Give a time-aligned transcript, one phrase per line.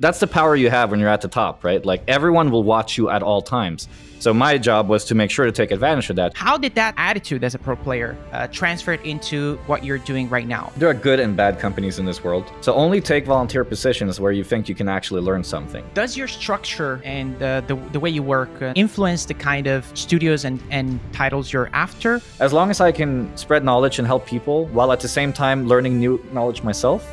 [0.00, 1.84] that's the power you have when you're at the top, right?
[1.84, 3.86] Like everyone will watch you at all times.
[4.18, 6.36] So my job was to make sure to take advantage of that.
[6.36, 10.46] How did that attitude as a pro player uh, transfer into what you're doing right
[10.46, 10.72] now?
[10.76, 12.50] There are good and bad companies in this world.
[12.60, 15.88] So only take volunteer positions where you think you can actually learn something.
[15.94, 19.86] Does your structure and uh, the, the way you work uh, influence the kind of
[19.96, 22.20] studios and, and titles you're after?
[22.40, 25.66] As long as I can spread knowledge and help people while at the same time
[25.66, 27.10] learning new knowledge myself,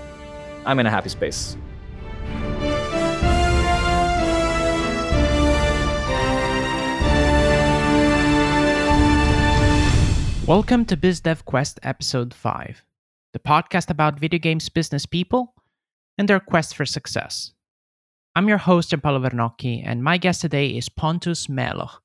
[0.66, 1.56] I'm in a happy space.
[10.48, 12.86] Welcome to BizDev Quest Episode 5,
[13.34, 15.54] the podcast about video games business people
[16.18, 17.52] and their quest for success.
[18.34, 22.02] I'm your host, Gianpaolo Vernocchi, and my guest today is Pontus Meloch,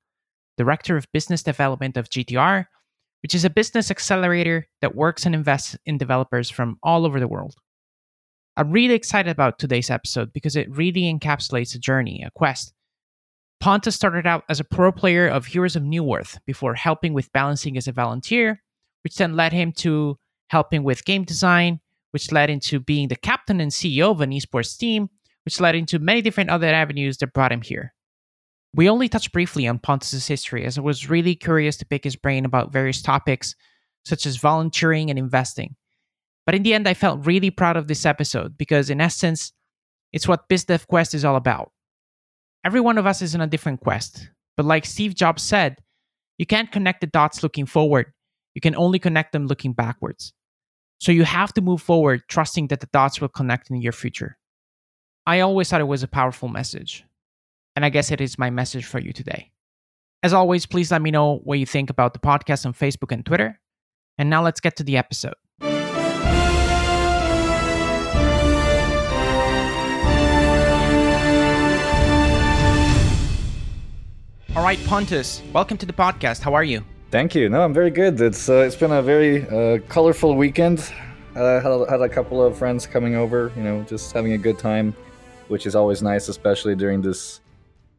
[0.59, 2.67] Director of Business Development of GTR,
[3.23, 7.29] which is a business accelerator that works and invests in developers from all over the
[7.29, 7.55] world.
[8.57, 12.75] I'm really excited about today's episode because it really encapsulates a journey, a quest
[13.63, 17.77] Pontus started out as a pro player of Heroes of Newerth before helping with balancing
[17.77, 18.61] as a volunteer,
[19.05, 20.19] which then led him to
[20.51, 21.79] helping with game design,
[22.11, 25.11] which led into being the captain and CEO of an esports team,
[25.45, 27.95] which led into many different other avenues that brought him here.
[28.75, 32.17] We only touched briefly on Pontus's history as I was really curious to pick his
[32.17, 33.55] brain about various topics
[34.05, 35.77] such as volunteering and investing.
[36.47, 39.53] But in the end, I felt really proud of this episode because, in essence,
[40.13, 41.71] it's what BizDev Quest is all about
[42.65, 44.29] Every one of us is on a different quest.
[44.57, 45.77] But like Steve Jobs said,
[46.39, 48.13] you can't connect the dots looking forward.
[48.55, 50.33] You can only connect them looking backwards.
[50.99, 54.39] So you have to move forward, trusting that the dots will connect in your future.
[55.27, 57.05] I always thought it was a powerful message.
[57.75, 59.51] And I guess it is my message for you today.
[60.23, 63.27] As always, please let me know what you think about the podcast on Facebook and
[63.27, 63.59] Twitter.
[64.19, 65.35] And now let's get to the episode.
[74.55, 76.43] All right, Pontus, welcome to the podcast.
[76.43, 76.85] How are you?
[77.11, 77.49] Thank you.
[77.49, 78.21] No, I'm very good.
[78.21, 80.93] It's uh, it's been a very uh, colorful weekend.
[81.35, 83.51] Uh, had, had a couple of friends coming over.
[83.57, 84.95] You know, just having a good time,
[85.49, 87.41] which is always nice, especially during this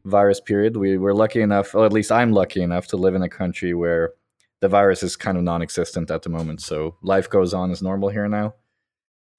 [0.06, 0.78] virus period.
[0.78, 3.74] We were lucky enough, or at least I'm lucky enough, to live in a country
[3.74, 4.14] where
[4.60, 6.62] the virus is kind of non-existent at the moment.
[6.62, 8.54] So life goes on as normal here now.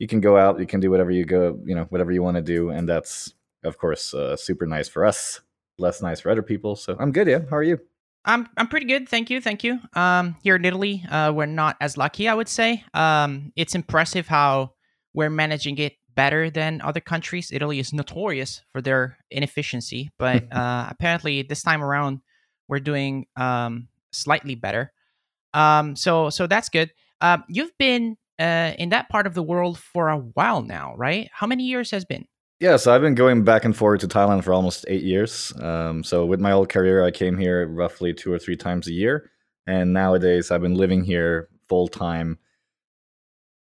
[0.00, 2.38] You can go out, you can do whatever you go, you know, whatever you want
[2.38, 5.40] to do, and that's of course uh, super nice for us
[5.78, 6.76] less nice for other people.
[6.76, 7.26] So I'm good.
[7.26, 7.40] Yeah.
[7.50, 7.80] How are you?
[8.24, 9.78] I'm I'm pretty good, thank you, thank you.
[9.92, 12.82] Um, here in Italy, uh, we're not as lucky, I would say.
[12.94, 14.72] Um, it's impressive how
[15.12, 17.50] we're managing it better than other countries.
[17.52, 22.20] Italy is notorious for their inefficiency, but uh, apparently this time around
[22.66, 24.92] we're doing um, slightly better.
[25.52, 26.92] Um, so so that's good.
[27.20, 31.28] Uh, you've been uh, in that part of the world for a while now, right?
[31.32, 32.26] How many years has been?
[32.64, 35.52] Yeah, so I've been going back and forth to Thailand for almost eight years.
[35.60, 38.92] Um, so with my old career, I came here roughly two or three times a
[38.92, 39.30] year,
[39.66, 42.38] and nowadays I've been living here full time.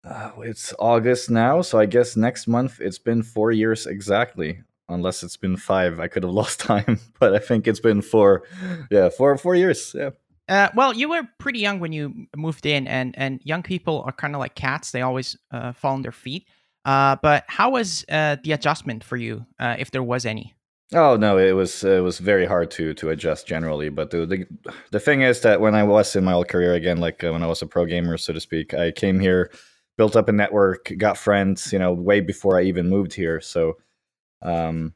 [0.05, 4.63] Uh, it's August now, so I guess next month it's been four years exactly.
[4.91, 8.43] Unless it's been five, I could have lost time, but I think it's been four.
[8.91, 9.95] Yeah, four four years.
[9.97, 10.11] Yeah.
[10.51, 14.13] Uh, well, you were pretty young when you moved in, and and young people are
[14.13, 16.47] kind of like cats; they always uh, fall on their feet.
[16.85, 20.55] Uh, but how was uh, the adjustment for you, uh, if there was any?
[20.95, 23.89] Oh no, it was it was very hard to to adjust generally.
[23.89, 24.47] But the the,
[24.91, 27.43] the thing is that when I was in my old career again, like uh, when
[27.43, 29.51] I was a pro gamer, so to speak, I came here,
[29.97, 33.41] built up a network, got friends, you know, way before I even moved here.
[33.41, 33.79] So,
[34.43, 34.93] um,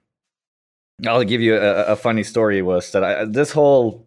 [1.07, 2.61] I'll give you a, a funny story.
[2.61, 4.07] Was that I, this whole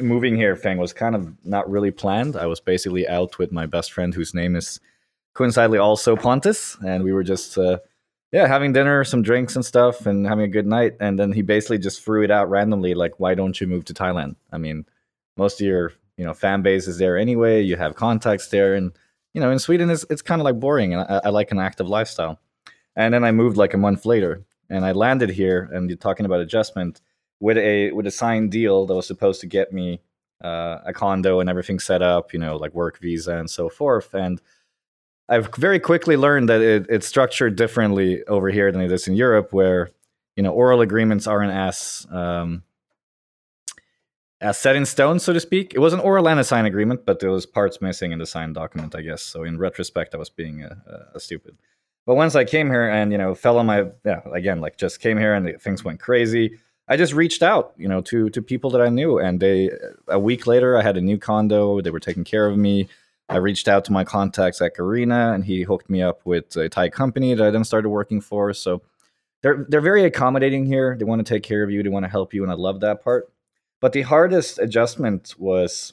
[0.00, 2.36] moving here thing was kind of not really planned.
[2.36, 4.80] I was basically out with my best friend, whose name is
[5.38, 7.78] coincidentally also Pontus, and we were just uh,
[8.32, 10.96] yeah having dinner, some drinks and stuff, and having a good night.
[10.98, 13.94] And then he basically just threw it out randomly, like, "Why don't you move to
[13.94, 14.34] Thailand?
[14.52, 14.84] I mean,
[15.36, 17.62] most of your you know fan base is there anyway.
[17.62, 18.92] You have contacts there, and
[19.32, 21.60] you know in Sweden it's it's kind of like boring, and I, I like an
[21.60, 22.40] active lifestyle."
[22.96, 26.26] And then I moved like a month later, and I landed here, and you're talking
[26.26, 27.00] about adjustment
[27.38, 30.00] with a with a signed deal that was supposed to get me
[30.42, 34.14] uh, a condo and everything set up, you know, like work visa and so forth.
[34.14, 34.40] And
[35.28, 39.14] I've very quickly learned that it, it's structured differently over here than it is in
[39.14, 39.90] Europe, where
[40.36, 42.62] you know oral agreements aren't as um,
[44.40, 45.74] as set in stone, so to speak.
[45.74, 48.26] It was an oral and a signed agreement, but there was parts missing in the
[48.26, 49.22] signed document, I guess.
[49.22, 51.58] So in retrospect, I was being a, a, a stupid.
[52.06, 55.00] But once I came here and you know fell on my yeah again like just
[55.00, 56.58] came here and things went crazy.
[56.90, 59.70] I just reached out, you know, to to people that I knew, and they
[60.06, 61.82] a week later I had a new condo.
[61.82, 62.88] They were taking care of me.
[63.28, 66.68] I reached out to my contacts at Garena, and he hooked me up with a
[66.68, 68.52] Thai company that I then started working for.
[68.54, 68.82] So
[69.42, 70.96] they're they're very accommodating here.
[70.98, 71.82] They want to take care of you.
[71.82, 73.30] They want to help you, and I love that part.
[73.80, 75.92] But the hardest adjustment was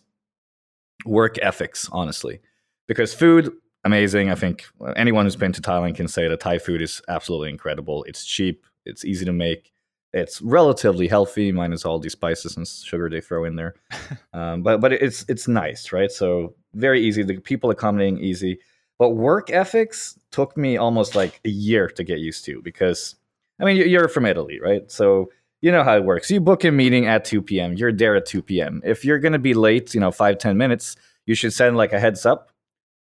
[1.05, 2.39] work ethics, honestly,
[2.87, 3.53] because food
[3.83, 4.31] amazing.
[4.31, 4.65] I think
[4.95, 8.03] anyone who's been to Thailand can say that Thai food is absolutely incredible.
[8.05, 8.65] It's cheap.
[8.85, 9.71] It's easy to make.
[10.15, 13.75] It's relatively healthy, minus all these spices and sugar they throw in there.
[14.33, 16.09] um, but but it's it's nice, right?
[16.09, 17.21] So very easy.
[17.21, 18.59] The people accommodating easy.
[18.97, 23.15] But work ethics took me almost like a year to get used to because
[23.59, 24.89] I mean you're from Italy, right?
[24.89, 25.31] So
[25.61, 26.31] you know how it works.
[26.31, 27.73] You book a meeting at 2 p.m.
[27.73, 28.81] You're there at 2 p.m.
[28.85, 30.95] If you're gonna be late, you know, five ten minutes,
[31.25, 32.51] you should send like a heads up.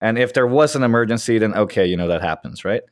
[0.01, 2.83] And if there was an emergency, then okay, you know that happens, right?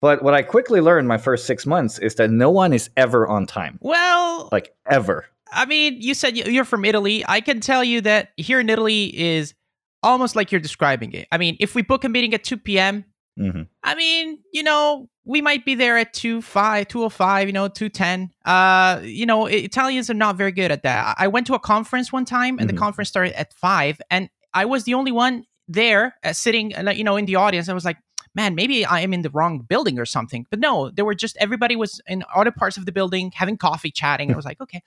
[0.00, 3.28] But what I quickly learned my first six months is that no one is ever
[3.28, 3.78] on time.
[3.82, 5.26] Well, like ever.
[5.52, 7.24] I mean, you said you're from Italy.
[7.26, 9.54] I can tell you that here in Italy is
[10.02, 11.28] almost like you're describing it.
[11.30, 13.04] I mean, if we book a meeting at 2 p.m.,
[13.38, 13.62] mm-hmm.
[13.82, 18.30] I mean, you know, we might be there at 2 5, 205, you know, 210.
[18.44, 21.16] Uh, you know, Italians are not very good at that.
[21.18, 22.76] I went to a conference one time and mm-hmm.
[22.76, 26.90] the conference started at 5 and I was the only one there uh, sitting, uh,
[26.90, 27.68] you know, in the audience.
[27.68, 27.98] I was like,
[28.34, 30.46] man, maybe I am in the wrong building or something.
[30.50, 33.90] But no, there were just everybody was in other parts of the building having coffee,
[33.90, 34.32] chatting.
[34.32, 34.82] I was like, okay.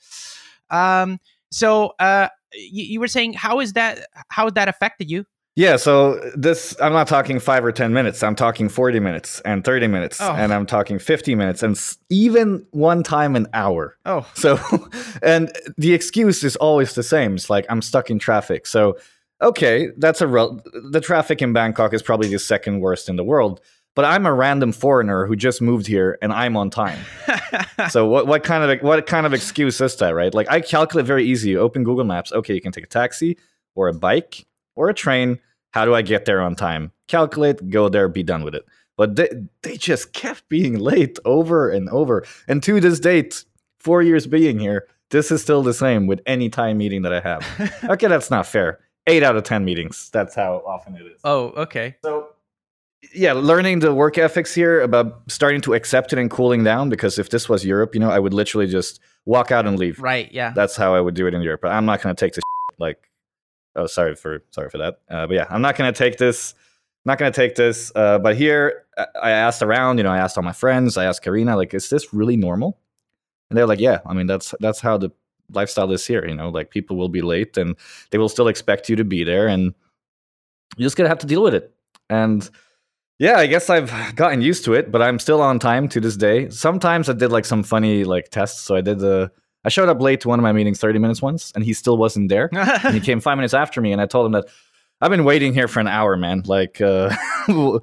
[0.69, 1.19] Um,
[1.51, 5.25] so uh, you, you were saying how is that how has that affected you?
[5.55, 8.23] Yeah, so this I'm not talking 5 or 10 minutes.
[8.23, 10.31] I'm talking 40 minutes and 30 minutes oh.
[10.31, 11.79] and I'm talking 50 minutes and
[12.09, 13.95] even one time an hour.
[14.05, 14.27] Oh.
[14.33, 14.59] So
[15.21, 17.35] and the excuse is always the same.
[17.35, 18.65] It's like I'm stuck in traffic.
[18.65, 18.97] So
[19.43, 23.23] okay, that's a rel- the traffic in Bangkok is probably the second worst in the
[23.23, 23.61] world
[23.95, 26.99] but I'm a random foreigner who just moved here and I'm on time.
[27.89, 30.33] so what what kind of what kind of excuse is that, right?
[30.33, 31.51] Like I calculate very easy.
[31.51, 32.31] You open Google Maps.
[32.31, 33.37] Okay, you can take a taxi
[33.75, 34.45] or a bike
[34.75, 35.39] or a train.
[35.71, 36.91] How do I get there on time?
[37.07, 38.63] Calculate, go there, be done with it.
[38.95, 39.29] But they,
[39.63, 42.25] they just kept being late over and over.
[42.47, 43.43] And to this date,
[43.79, 47.21] four years being here, this is still the same with any time meeting that I
[47.21, 47.83] have.
[47.89, 48.79] okay, that's not fair.
[49.07, 50.09] Eight out of 10 meetings.
[50.11, 51.19] That's how often it is.
[51.23, 51.97] Oh, okay.
[52.03, 52.29] So
[53.13, 56.89] yeah, learning the work ethics here about starting to accept it and cooling down.
[56.89, 59.99] Because if this was Europe, you know, I would literally just walk out and leave.
[59.99, 60.31] Right.
[60.31, 60.53] Yeah.
[60.55, 61.61] That's how I would do it in Europe.
[61.61, 62.43] But I'm not going to take this
[62.79, 63.09] like.
[63.75, 64.99] Oh, sorry for sorry for that.
[65.09, 66.53] Uh, but yeah, I'm not going to take this.
[67.05, 67.91] Not going to take this.
[67.95, 68.85] Uh, but here,
[69.21, 69.97] I asked around.
[69.97, 70.95] You know, I asked all my friends.
[70.95, 72.77] I asked Garena, like, is this really normal?
[73.49, 73.99] And they're like, yeah.
[74.05, 75.11] I mean, that's that's how the
[75.53, 76.25] lifestyle is here.
[76.27, 77.75] You know, like people will be late and
[78.11, 79.73] they will still expect you to be there, and
[80.77, 81.73] you're just gonna have to deal with it.
[82.09, 82.49] And
[83.19, 86.17] yeah, I guess I've gotten used to it, but I'm still on time to this
[86.17, 86.49] day.
[86.49, 88.61] Sometimes I did like some funny like tests.
[88.61, 89.31] So I did the
[89.63, 91.97] I showed up late to one of my meetings 30 minutes once and he still
[91.97, 92.49] wasn't there.
[92.53, 94.45] and he came 5 minutes after me and I told him that
[94.99, 96.43] I've been waiting here for an hour, man.
[96.45, 97.15] Like uh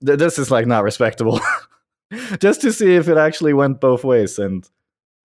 [0.00, 1.40] this is like not respectable.
[2.40, 4.68] Just to see if it actually went both ways and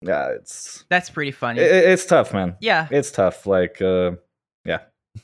[0.06, 1.60] yeah, it's That's pretty funny.
[1.60, 2.56] It, it's tough, man.
[2.60, 2.88] Yeah.
[2.90, 4.12] It's tough like uh
[4.64, 4.80] yeah.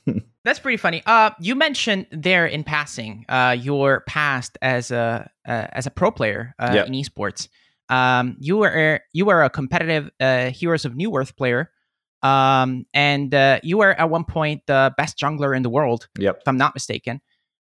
[0.45, 1.03] That's pretty funny.
[1.07, 6.11] Uh, you mentioned there in passing uh, your past as a uh, as a pro
[6.11, 6.87] player uh, yep.
[6.89, 7.49] in esports.
[7.89, 11.71] Um, you were you were a competitive uh, Heroes of Newerth player,
[12.23, 16.39] um, and uh, you were at one point the best jungler in the world, yep.
[16.41, 17.21] if I'm not mistaken.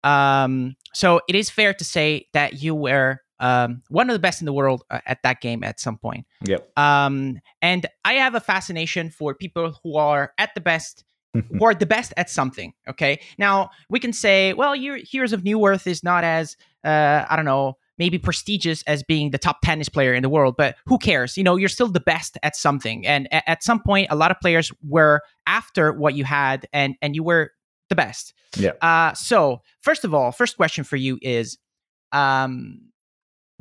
[0.04, 4.40] Um, so it is fair to say that you were um, one of the best
[4.40, 6.26] in the world uh, at that game at some point.
[6.44, 6.70] Yep.
[6.78, 11.04] Um, and I have a fascination for people who are at the best
[11.35, 12.73] who are the best at something.
[12.88, 13.20] Okay.
[13.38, 17.44] Now we can say, well, your Heroes of Newerth is not as uh, I don't
[17.44, 21.37] know, maybe prestigious as being the top tennis player in the world, but who cares?
[21.37, 23.06] You know, you're still the best at something.
[23.06, 26.97] And a- at some point, a lot of players were after what you had, and
[27.02, 27.52] and you were
[27.90, 28.32] the best.
[28.56, 28.73] Yeah.
[28.80, 31.59] Uh, so first of all, first question for you is,
[32.12, 32.89] um,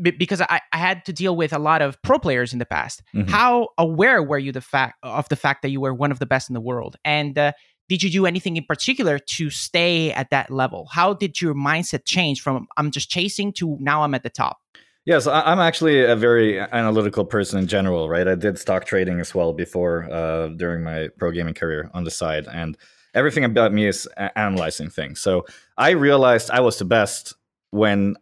[0.01, 3.01] because I, I had to deal with a lot of pro players in the past.
[3.13, 3.29] Mm-hmm.
[3.29, 6.25] How aware were you the fact of the fact that you were one of the
[6.25, 6.95] best in the world?
[7.03, 7.51] And uh,
[7.89, 10.87] did you do anything in particular to stay at that level?
[10.91, 14.59] How did your mindset change from I'm just chasing to now I'm at the top?
[15.05, 18.27] Yes, I'm actually a very analytical person in general, right?
[18.27, 22.11] I did stock trading as well before uh, during my pro gaming career on the
[22.11, 22.77] side, and
[23.15, 25.19] everything about me is analyzing things.
[25.19, 25.45] So
[25.77, 27.33] I realized I was the best
[27.71, 28.17] when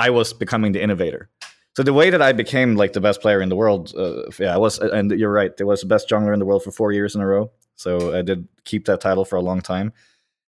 [0.00, 1.28] I was becoming the innovator.
[1.76, 4.54] So the way that I became like the best player in the world, uh, yeah,
[4.54, 6.90] I was, and you're right, there was the best jungler in the world for four
[6.90, 7.52] years in a row.
[7.76, 9.92] So I did keep that title for a long time,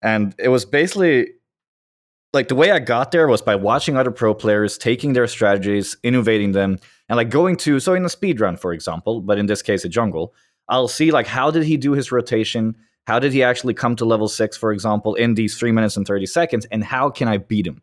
[0.03, 1.29] and it was basically
[2.33, 5.97] like the way I got there was by watching other pro players, taking their strategies,
[6.03, 9.47] innovating them, and like going to so in a speed run, for example, but in
[9.47, 10.35] this case a jungle,
[10.69, 12.75] I'll see like how did he do his rotation,
[13.07, 16.07] how did he actually come to level six, for example, in these three minutes and
[16.07, 17.83] thirty seconds, and how can I beat him?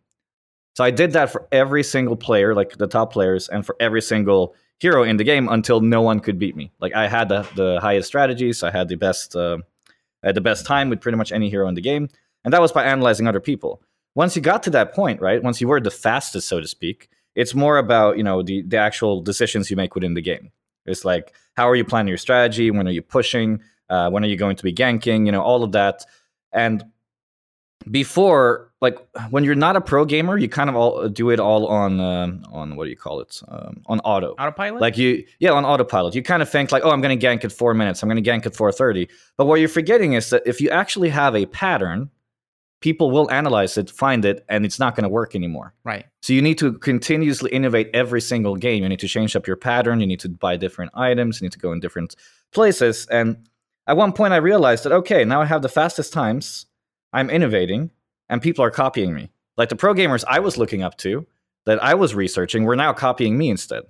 [0.73, 4.01] So I did that for every single player, like the top players, and for every
[4.01, 6.71] single hero in the game until no one could beat me.
[6.79, 9.57] Like I had the, the highest strategies, I had the best uh,
[10.23, 12.09] I had the best time with pretty much any hero in the game,
[12.43, 13.81] and that was by analyzing other people.
[14.15, 15.41] Once you got to that point, right?
[15.41, 18.77] Once you were the fastest, so to speak, it's more about you know the the
[18.77, 20.51] actual decisions you make within the game.
[20.85, 22.71] It's like how are you planning your strategy?
[22.71, 23.61] When are you pushing?
[23.89, 25.25] Uh, when are you going to be ganking?
[25.25, 26.05] You know all of that.
[26.53, 26.83] And
[27.89, 28.97] before, like
[29.29, 32.43] when you're not a pro gamer, you kind of all do it all on um,
[32.51, 33.41] on what do you call it?
[33.47, 34.33] Um, on auto.
[34.39, 34.81] Autopilot.
[34.81, 36.13] Like you, yeah, on autopilot.
[36.15, 38.03] You kind of think like, oh, I'm going to gank at four minutes.
[38.03, 39.09] I'm going to gank at four thirty.
[39.37, 42.09] But what you're forgetting is that if you actually have a pattern,
[42.81, 45.73] people will analyze it, find it, and it's not going to work anymore.
[45.83, 46.05] right.
[46.21, 48.83] So you need to continuously innovate every single game.
[48.83, 49.99] You need to change up your pattern.
[49.99, 51.41] You need to buy different items.
[51.41, 52.15] You need to go in different
[52.51, 53.07] places.
[53.07, 53.47] And
[53.87, 56.67] at one point, I realized that okay, now I have the fastest times.
[57.13, 57.91] I'm innovating,
[58.29, 59.31] and people are copying me.
[59.57, 61.25] Like the pro gamers I was looking up to,
[61.65, 63.83] that I was researching, were now copying me instead.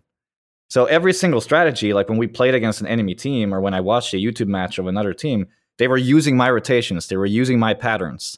[0.70, 3.82] So every single strategy, like when we played against an enemy team, or when I
[3.82, 5.48] watched a YouTube match of another team,
[5.78, 7.08] they were using my rotations.
[7.08, 8.38] They were using my patterns,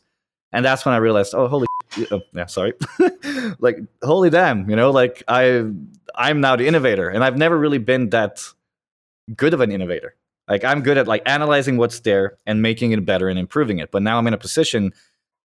[0.52, 1.68] and that's when I realized, oh, holy,
[2.12, 2.74] oh, yeah, sorry,
[3.60, 5.63] like holy damn, you know, like I,
[6.16, 8.42] I'm now the innovator, and I've never really been that
[9.36, 10.16] good of an innovator.
[10.47, 13.91] Like I'm good at like analyzing what's there and making it better and improving it.
[13.91, 14.91] But now I'm in a position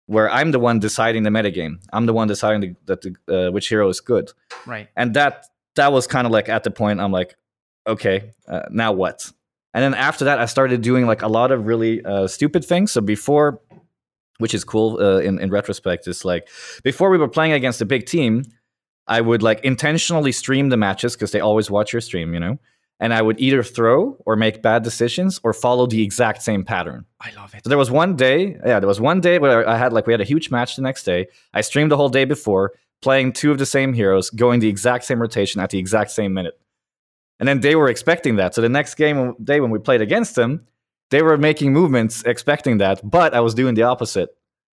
[0.07, 1.80] where I'm the one deciding the metagame.
[1.92, 4.33] I'm the one deciding the, that the, uh, which hero is good,
[4.66, 4.88] Right.
[4.97, 5.45] and that
[5.76, 7.37] that was kind of like at the point I'm like,
[7.87, 9.30] okay, uh, now what?
[9.75, 12.90] And then after that, I started doing like a lot of really uh, stupid things.
[12.90, 13.61] So before,
[14.38, 16.49] which is cool uh, in in retrospect, is like
[16.83, 18.45] before we were playing against a big team,
[19.07, 22.59] I would like intentionally stream the matches because they always watch your stream, you know.
[23.00, 27.05] And I would either throw or make bad decisions or follow the exact same pattern.
[27.21, 27.62] I love it.
[27.64, 30.12] So there was one day, yeah, there was one day where I had like we
[30.12, 31.28] had a huge match the next day.
[31.55, 35.05] I streamed the whole day before, playing two of the same heroes, going the exact
[35.05, 36.59] same rotation at the exact same minute.
[37.38, 38.55] And then they were expecting that.
[38.55, 40.67] So the next game day when we played against them,
[41.11, 44.31] they were making movements expecting that, but I was doing the opposite.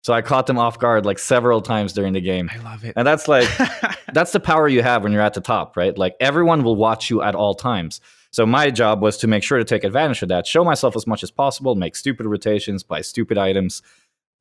[0.02, 2.50] So I caught them off guard like several times during the game.
[2.54, 2.94] I love it.
[2.96, 3.48] And that's like
[4.14, 5.98] that's the power you have when you're at the top, right?
[5.98, 8.00] Like everyone will watch you at all times.
[8.32, 11.08] So my job was to make sure to take advantage of that, show myself as
[11.08, 13.82] much as possible, make stupid rotations, buy stupid items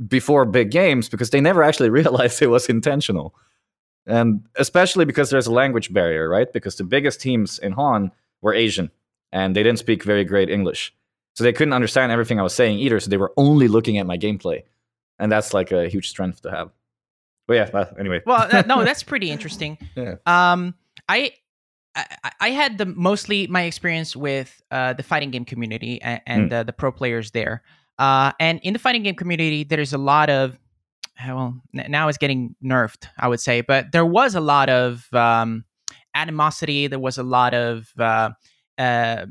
[0.07, 3.35] before big games because they never actually realized it was intentional.
[4.07, 6.51] And especially because there's a language barrier, right?
[6.53, 8.91] Because the biggest teams in HoN were Asian
[9.33, 10.95] and they didn't speak very great English.
[11.35, 13.01] So they couldn't understand everything I was saying either.
[13.01, 14.63] So they were only looking at my gameplay.
[15.19, 16.71] And that's like a huge strength to have.
[17.47, 18.23] But yeah, uh, anyway.
[18.27, 19.79] well, no, that's pretty interesting.
[19.97, 20.17] Yeah.
[20.27, 20.75] Um,
[21.09, 21.33] I,
[21.97, 26.53] I I had the mostly my experience with uh, the fighting game community and, and
[26.53, 27.63] uh, the pro players there.
[27.99, 30.59] Uh, and in the fighting game community, there's a lot of
[31.27, 35.13] well, n- now it's getting nerfed, I would say, but there was a lot of
[35.13, 35.65] um,
[36.15, 36.87] animosity.
[36.87, 38.31] There was a lot of uh,
[38.77, 39.27] uh,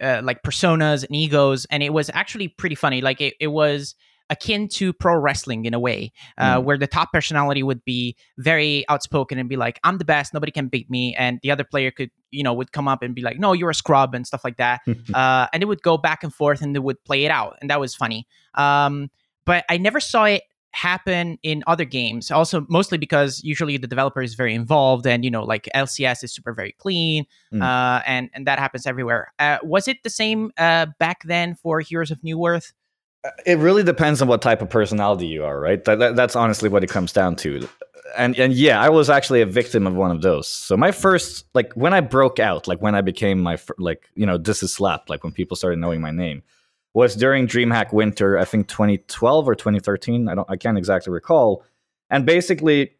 [0.00, 3.00] uh, like personas and egos, and it was actually pretty funny.
[3.00, 3.94] Like it, it was
[4.30, 6.64] akin to pro wrestling in a way, uh, Mm.
[6.64, 10.52] where the top personality would be very outspoken and be like, "I'm the best, nobody
[10.52, 13.22] can beat me," and the other player could, you know, would come up and be
[13.22, 14.80] like, "No, you're a scrub" and stuff like that.
[15.14, 17.68] uh, and it would go back and forth, and they would play it out, and
[17.70, 18.26] that was funny.
[18.54, 19.10] Um,
[19.44, 24.22] but I never saw it happen in other games also mostly because usually the developer
[24.22, 27.60] is very involved and you know like lcs is super very clean Mm.
[27.60, 31.80] uh, and and that happens everywhere uh, was it the same uh, back then for
[31.80, 32.72] heroes of Newerth
[33.46, 35.84] it really depends on what type of personality you are, right?
[35.84, 37.68] That, that- that's honestly what it comes down to.
[38.16, 40.48] And and yeah, I was actually a victim of one of those.
[40.48, 44.26] So my first, like when I broke out, like when I became my like you
[44.26, 46.42] know this is slapped, like when people started knowing my name,
[46.92, 50.28] was during DreamHack Winter, I think 2012 or 2013.
[50.28, 51.62] I don't, I can't exactly recall.
[52.08, 52.96] And basically,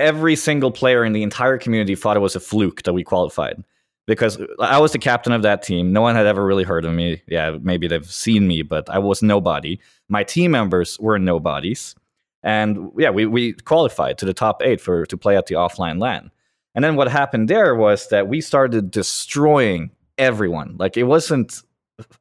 [0.00, 3.62] every single player in the entire community thought it was a fluke that we qualified
[4.06, 5.92] because I was the captain of that team.
[5.92, 7.22] No one had ever really heard of me.
[7.26, 9.78] Yeah, maybe they've seen me, but I was nobody.
[10.08, 11.94] My team members were nobodies.
[12.42, 15.98] And yeah, we, we qualified to the top eight for to play at the offline
[15.98, 16.30] LAN.
[16.74, 20.76] And then what happened there was that we started destroying everyone.
[20.78, 21.62] Like it wasn't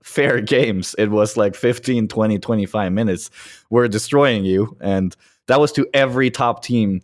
[0.01, 0.95] fair games.
[0.97, 3.29] It was like 15, 20, 25 minutes.
[3.69, 4.77] We're destroying you.
[4.79, 5.15] And
[5.47, 7.01] that was to every top team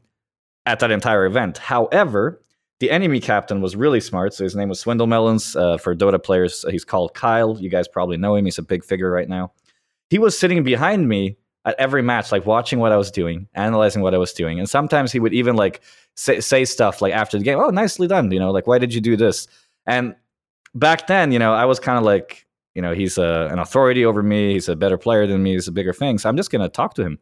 [0.66, 1.58] at that entire event.
[1.58, 2.42] However,
[2.80, 4.34] the enemy captain was really smart.
[4.34, 5.60] So his name was SwindleMelonzz.
[5.60, 7.58] Uh, for Dota players, he's called Kyle.
[7.60, 8.46] You guys probably know him.
[8.46, 9.52] He's a big figure right now.
[10.10, 14.02] He was sitting behind me at every match, like watching what I was doing, analyzing
[14.02, 14.60] what I was doing.
[14.60, 15.82] And sometimes he would even like
[16.16, 18.32] say, say stuff like after the game, oh, nicely done.
[18.32, 19.48] You know, like, why did you do this?
[19.86, 20.16] And
[20.74, 24.06] back then, you know, I was kind of like, you know, he's a, an authority
[24.06, 24.54] over me.
[24.54, 25.54] He's a better player than me.
[25.54, 26.18] He's a bigger thing.
[26.18, 27.20] So I'm just going to talk to him.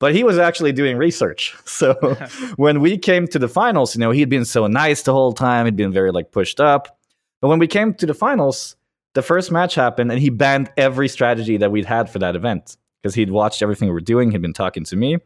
[0.00, 1.54] But he was actually doing research.
[1.66, 1.94] So
[2.56, 5.66] when we came to the finals, you know, he'd been so nice the whole time.
[5.66, 6.98] He'd been very like pushed up.
[7.40, 8.76] But when we came to the finals,
[9.14, 12.76] the first match happened and he banned every strategy that we'd had for that event
[13.00, 14.30] because he'd watched everything we were doing.
[14.30, 15.18] He'd been talking to me.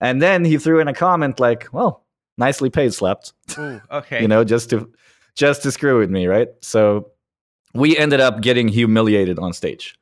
[0.00, 2.04] And then he threw in a comment like, well,
[2.36, 3.32] nicely paid slept.
[3.58, 4.22] Ooh, okay.
[4.22, 4.88] you know, just to
[5.34, 6.48] just to screw with me, right?
[6.60, 7.10] So
[7.74, 9.97] we ended up getting humiliated on stage.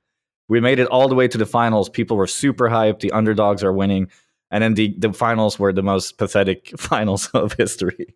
[0.49, 1.89] We made it all the way to the finals.
[1.89, 3.01] People were super hyped.
[3.01, 4.09] The underdogs are winning.
[4.51, 8.15] And then the, the finals were the most pathetic finals of history.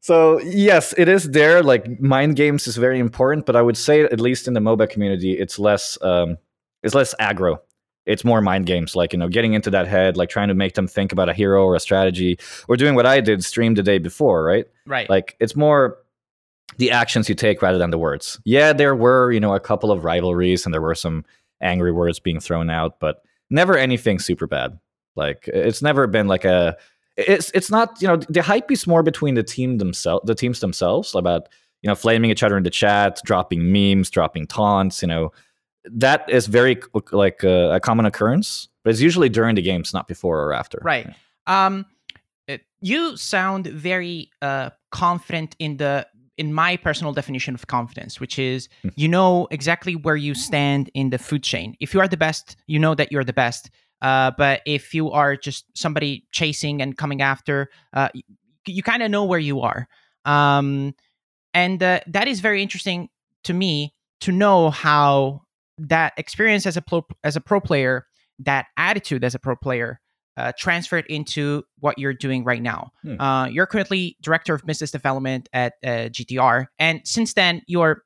[0.00, 1.62] so, yes, it is there.
[1.62, 4.88] Like, mind games is very important, but I would say, at least in the MOBA
[4.88, 6.38] community, it's less, um,
[6.82, 7.58] it's less aggro.
[8.06, 10.74] It's more mind games, like, you know, getting into that head, like trying to make
[10.74, 13.82] them think about a hero or a strategy, or doing what I did, stream the
[13.82, 14.66] day before, right?
[14.86, 15.08] right.
[15.10, 15.98] Like, it's more
[16.76, 18.40] the actions you take rather than the words.
[18.44, 21.24] Yeah, there were, you know, a couple of rivalries and there were some
[21.60, 24.78] angry words being thrown out, but never anything super bad.
[25.16, 26.76] Like it's never been like a
[27.16, 30.60] it's it's not, you know, the hype is more between the team themselves the teams
[30.60, 31.48] themselves about,
[31.82, 35.32] you know, flaming each other in the chat, dropping memes, dropping taunts, you know.
[35.84, 40.08] That is very like uh, a common occurrence, but it's usually during the games, not
[40.08, 40.78] before or after.
[40.82, 41.08] Right.
[41.46, 41.86] Um
[42.80, 46.06] you sound very uh confident in the
[46.40, 48.88] in my personal definition of confidence, which is Hmm.
[49.02, 51.68] you know exactly where you stand in the food chain.
[51.80, 53.70] If you are the best, you know that you're the best.
[54.02, 58.22] Uh, but if you are just somebody chasing and coming after, uh, you,
[58.66, 59.86] you kind of know where you are.
[60.24, 60.94] Um,
[61.52, 63.08] and uh, that is very interesting
[63.44, 65.42] to me to know how
[65.76, 68.06] that experience as a pro, as a pro player,
[68.38, 70.00] that attitude as a pro player,
[70.40, 72.90] uh, transferred into what you're doing right now.
[73.02, 73.20] Hmm.
[73.20, 78.02] Uh, you're currently director of business development at uh, GTR, and since then, you're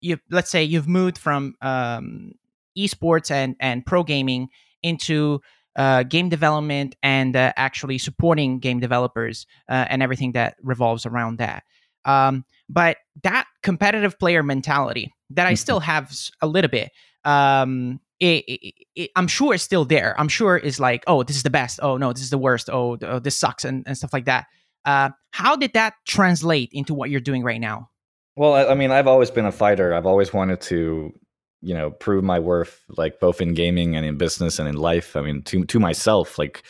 [0.00, 2.32] you let's say you've moved from um,
[2.76, 4.48] esports and and pro gaming
[4.82, 5.40] into
[5.76, 11.38] uh, game development and uh, actually supporting game developers uh, and everything that revolves around
[11.38, 11.62] that.
[12.04, 15.58] Um, but that competitive player mentality that I Mhm.
[15.58, 16.90] still have a little bit,
[17.24, 20.14] um, it, it, it, I'm sure it's still there.
[20.18, 21.80] I'm sure it's like, oh, this is the best.
[21.82, 22.70] Oh no, this is the worst.
[22.70, 24.46] Oh, oh this sucks and, and stuff like that.
[24.84, 27.90] Uh, how did that translate into what you're doing right now?
[28.36, 29.94] Well, I, I mean, I've always been a fighter.
[29.94, 31.12] I've always wanted to,
[31.60, 35.16] you know, prove my worth, like both in gaming and in business and in life.
[35.16, 36.38] I mean, to to myself.
[36.38, 36.62] Like,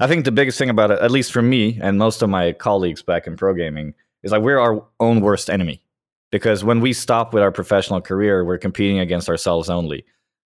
[0.00, 2.52] I think the biggest thing about it, at least for me and most of my
[2.52, 5.82] colleagues back in pro gaming, is like we're our own worst enemy.
[6.30, 10.04] Because when we stop with our professional career, we're competing against ourselves only,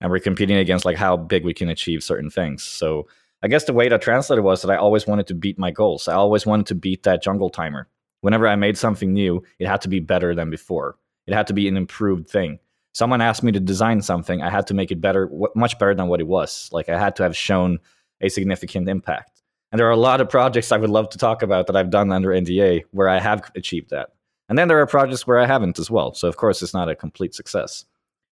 [0.01, 2.63] and we're competing against like how big we can achieve certain things.
[2.63, 3.07] So.
[3.43, 6.09] I guess the way that translated was that I always wanted to beat my goals.
[6.09, 7.87] I always wanted to beat that jungle timer
[8.27, 10.97] whenever I made something new, it had to be better than before.
[11.29, 12.59] It had to be an improved thing.
[12.93, 16.09] Someone asked me to design something, I had to make it better, much better than
[16.09, 16.69] what it was.
[16.73, 17.79] Like I had to have shown
[18.21, 19.43] a significant impact.
[19.71, 21.91] And there are a lot of projects I would love to talk about that I've
[21.91, 24.11] done under NDA where I have achieved that.
[24.49, 26.13] And then there are projects where I haven't as well.
[26.15, 27.85] So of course it's not a complete success.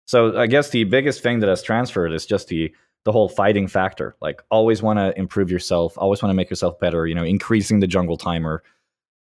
[0.05, 2.73] So I guess the biggest thing that has transferred is just the
[3.05, 4.15] the whole fighting factor.
[4.21, 7.81] Like always want to improve yourself, always want to make yourself better, you know, increasing
[7.81, 8.63] the jungle timer,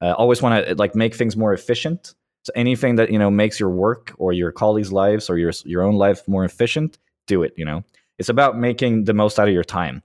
[0.01, 2.14] uh, always want to like make things more efficient.
[2.45, 5.83] So anything that you know makes your work or your colleagues lives or your your
[5.83, 7.85] own life more efficient do it you know.
[8.18, 10.03] It's about making the most out of your time.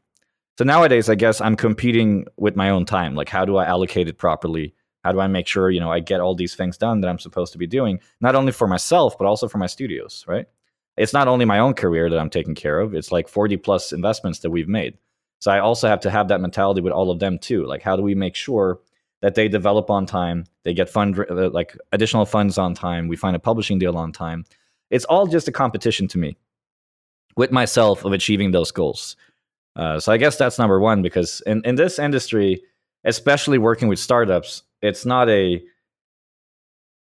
[0.57, 3.15] So nowadays i guess i'm competing with my own time.
[3.15, 4.73] Like how do i allocate it properly?
[5.03, 7.19] How do i make sure you know i get all these things done that i'm
[7.19, 10.47] supposed to be doing not only for myself but also for my studios right
[10.97, 13.91] it's not only my own career that i'm taking care of it's like 40 plus
[13.91, 14.97] investments that we've made
[15.39, 17.95] so i also have to have that mentality with all of them too like how
[17.95, 18.79] do we make sure
[19.21, 23.15] that they develop on time, they get fund uh, like additional funds on time, we
[23.15, 24.45] find a publishing deal on time.
[24.89, 26.37] It's all just a competition to me
[27.35, 29.15] with myself of achieving those goals.
[29.75, 32.61] Uh, so I guess that's number one because in, in this industry,
[33.03, 35.63] especially working with startups, it's not a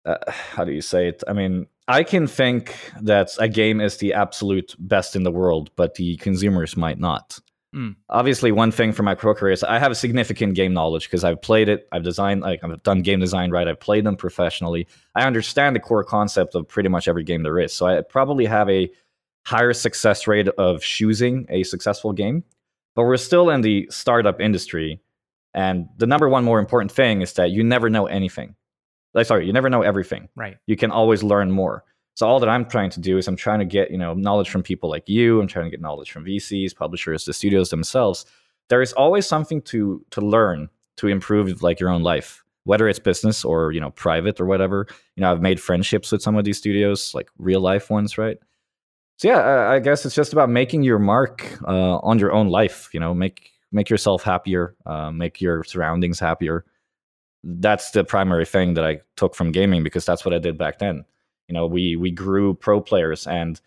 [0.06, 1.24] uh, how do you say it?
[1.28, 5.72] I mean, I can think that a game is the absolute best in the world,
[5.76, 7.40] but the consumers might not.
[7.76, 7.96] Mm.
[8.10, 11.24] Obviously, one thing for my pro career is I have a significant game knowledge because
[11.24, 13.68] I've played it, I've designed, like I've done game design, right?
[13.68, 14.88] I've played them professionally.
[15.16, 17.74] I understand the core concept of pretty much every game there is.
[17.74, 18.92] So I probably have a
[19.48, 22.44] higher success rate of choosing a successful game.
[22.96, 25.00] But we're still in the startup industry,
[25.56, 28.56] and the number one more important thing is that you never know anything.
[29.14, 30.58] Like, sorry, you never know everything Right.
[30.68, 31.84] you can always learn more.
[32.16, 34.50] So all that I'm trying to do is I'm trying to get, you know, knowledge
[34.50, 35.40] from people like you.
[35.40, 38.26] I'm trying to get knowledge from VCs, publishers, the studios themselves.
[38.68, 43.00] There is always something to to learn to improve like your own life, whether it's
[43.00, 44.86] business or, you know, private or whatever.
[45.16, 48.38] You know, I've made friendships with some of these studios, like real life ones, right?
[49.18, 52.50] So yeah, I, I guess it's just about making your mark uh, on your own
[52.50, 52.90] life.
[52.94, 56.66] You know, make make yourself happier, uh, make your surroundings happier.
[57.44, 60.80] That's the primary thing that I took from gaming because that's what I did back
[60.80, 61.06] then.
[61.48, 63.60] You know, we we grew pro players, and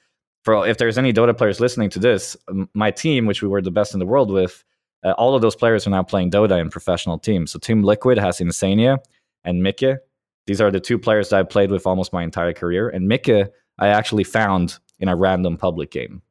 [0.45, 2.37] for if there's any Dota players listening to this,
[2.75, 4.65] my team, which we were the best in the world with,
[5.05, 7.51] uh, all of those players are now playing Dota in professional teams.
[7.51, 8.99] So Team Liquid has Insania
[9.45, 9.99] and Micke.
[10.47, 12.89] These are the two players that I've played with almost my entire career.
[12.89, 16.23] And Micke, I actually found in a random public game.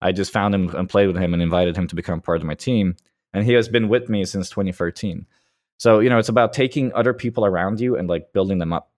[0.00, 2.46] I just found him and played with him and invited him to become part of
[2.46, 2.96] my team.
[3.32, 5.26] And he has been with me since 2013.
[5.78, 8.90] So, you know, it's about taking other people around you and like building them up.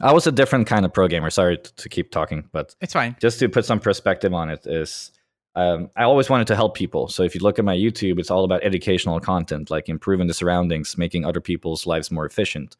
[0.00, 1.30] I was a different kind of pro gamer.
[1.30, 3.16] Sorry to keep talking, but it's fine.
[3.20, 5.10] Just to put some perspective on it, is
[5.54, 7.08] um, I always wanted to help people.
[7.08, 10.34] So if you look at my YouTube, it's all about educational content, like improving the
[10.34, 12.76] surroundings, making other people's lives more efficient.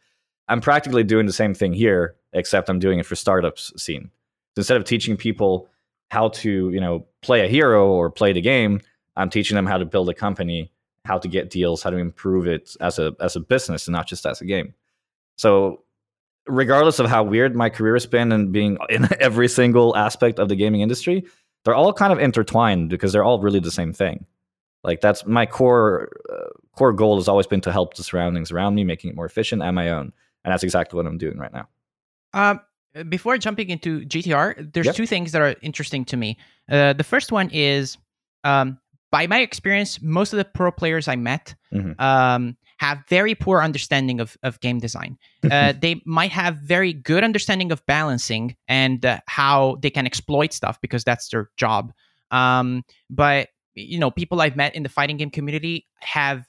[0.48, 4.10] I'm practically doing the same thing here, except I'm doing it for startups scene.
[4.54, 5.68] So instead of teaching people
[6.10, 8.80] how to, you know, play a hero or play the game,
[9.16, 10.72] I'm teaching them how to build a company,
[11.04, 14.06] how to get deals, how to improve it as a as a business and not
[14.06, 14.74] just as a game.
[15.36, 15.82] So
[16.46, 20.48] regardless of how weird my career has been and being in every single aspect of
[20.48, 21.24] the gaming industry,
[21.64, 24.26] they're all kind of intertwined because they're all really the same thing.
[24.82, 28.74] Like that's my core uh, core goal has always been to help the surroundings around
[28.74, 30.12] me, making it more efficient and my own,
[30.44, 31.68] and that's exactly what I'm doing right now.
[32.32, 32.60] Um,
[33.08, 34.94] before jumping into GTR, there's yep.
[34.94, 36.38] two things that are interesting to me.
[36.68, 37.98] Uh, the first one is,
[38.44, 38.78] um,
[39.10, 42.00] by my experience, most of the pro players I met mm-hmm.
[42.00, 45.18] um, have very poor understanding of, of game design.
[45.50, 50.52] Uh, they might have very good understanding of balancing and uh, how they can exploit
[50.52, 51.92] stuff because that's their job.
[52.30, 56.46] Um, but you know, people I've met in the fighting game community have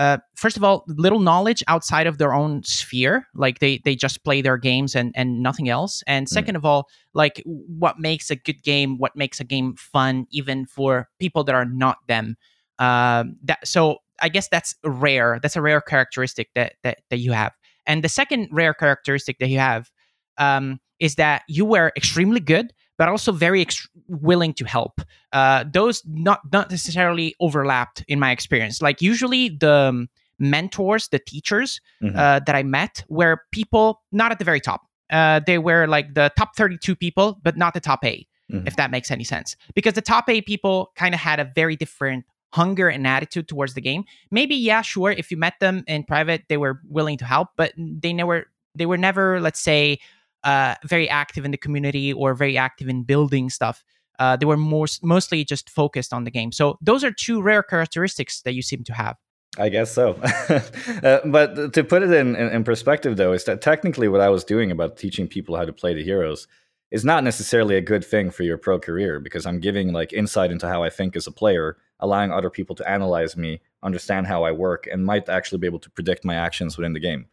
[0.00, 3.26] uh, first of all, little knowledge outside of their own sphere.
[3.34, 6.02] Like they they just play their games and and nothing else.
[6.06, 6.32] And hmm.
[6.32, 6.58] second mm.
[6.58, 11.10] of all, like what makes a good game, what makes a game fun, even for
[11.18, 12.36] people that are not them.
[12.78, 15.38] Um, that so I guess that's rare.
[15.42, 17.52] That's a rare characteristic that that that you have.
[17.84, 19.90] And the second rare characteristic that you have
[20.38, 25.00] um, is that you were extremely good, but also very ex- willing to help.
[25.32, 28.82] Uh, those not not necessarily overlapped in my experience.
[28.82, 32.14] Like usually the um, mentors, the teachers mm-hmm.
[32.14, 34.82] uh, that I met were people not at the very top.
[35.08, 38.66] Uh, they were like the top 32 people, but not the top 8 mm-hmm.
[38.66, 39.56] if that makes any sense.
[39.74, 43.72] Because the top eight people kind of had a very different hunger and attitude towards
[43.72, 44.04] the game.
[44.30, 45.10] Maybe yeah, sure.
[45.10, 48.86] If you met them in private, they were willing to help, but they never they
[48.86, 49.98] were never, let's say,
[50.44, 53.84] uh, very active in the community or very active in building stuff.
[54.18, 56.52] Uh, they were more mostly just focused on the game.
[56.52, 59.16] So those are two rare characteristics that you seem to have.
[59.58, 60.12] I guess so.
[61.02, 64.28] uh, but to put it in, in, in, perspective, though, is that technically what I
[64.28, 66.46] was doing about teaching people how to play the heroes
[66.90, 70.50] is not necessarily a good thing for your pro career because I'm giving like insight
[70.52, 74.44] into how I think as a player, allowing other people to analyze me, understand how
[74.44, 77.26] I work, and might actually be able to predict my actions within the game.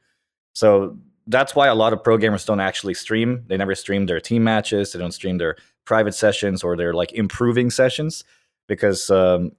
[0.54, 3.44] So that's why a lot of pro gamers don't actually stream.
[3.48, 4.94] They never stream their team matches.
[4.94, 8.24] They don't stream their private sessions or their like improving sessions
[8.68, 9.52] because um,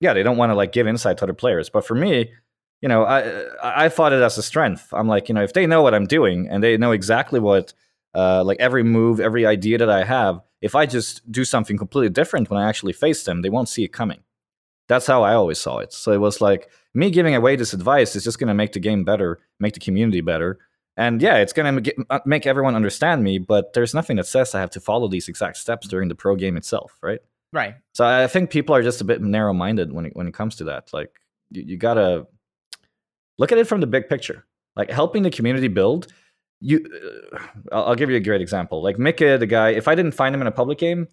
[0.00, 1.68] yeah, they don't want to like give insight to other players.
[1.68, 2.30] But for me,
[2.80, 4.88] you know, I I thought it as a strength.
[4.92, 7.72] I'm like, you know, if they know what I'm doing and they know exactly what
[8.14, 12.10] uh, like every move, every idea that I have, if I just do something completely
[12.10, 14.20] different when I actually face them, they won't see it coming.
[14.88, 15.92] That's how I always saw it.
[15.92, 18.80] So it was like me giving away this advice is just going to make the
[18.80, 20.58] game better, make the community better,
[20.96, 24.54] and yeah, it's going to uh, make everyone understand me, but there's nothing that says
[24.54, 27.20] I have to follow these exact steps during the pro game itself, right?
[27.52, 27.74] Right.
[27.92, 30.56] So I think people are just a bit narrow minded when it, when it comes
[30.56, 30.92] to that.
[30.92, 31.10] Like,
[31.50, 32.26] you, you got to
[33.38, 34.46] look at it from the big picture.
[34.74, 36.08] Like, helping the community build,
[36.60, 36.84] you,
[37.32, 37.38] uh,
[37.72, 38.82] I'll, I'll, give you a great example.
[38.82, 41.08] Like, Micke, the guy, if I didn't find him in a public game,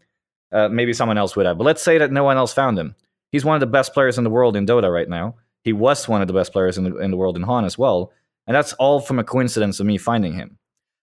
[0.54, 1.58] uh, maybe someone else would have.
[1.58, 2.96] But let's say that no one else found him.
[3.32, 5.36] He's one of the best players in the world in Dota right now.
[5.64, 7.78] He was one of the best players in the, in the world in HoN as
[7.78, 8.12] well
[8.48, 10.58] and that's all from a coincidence of me finding him.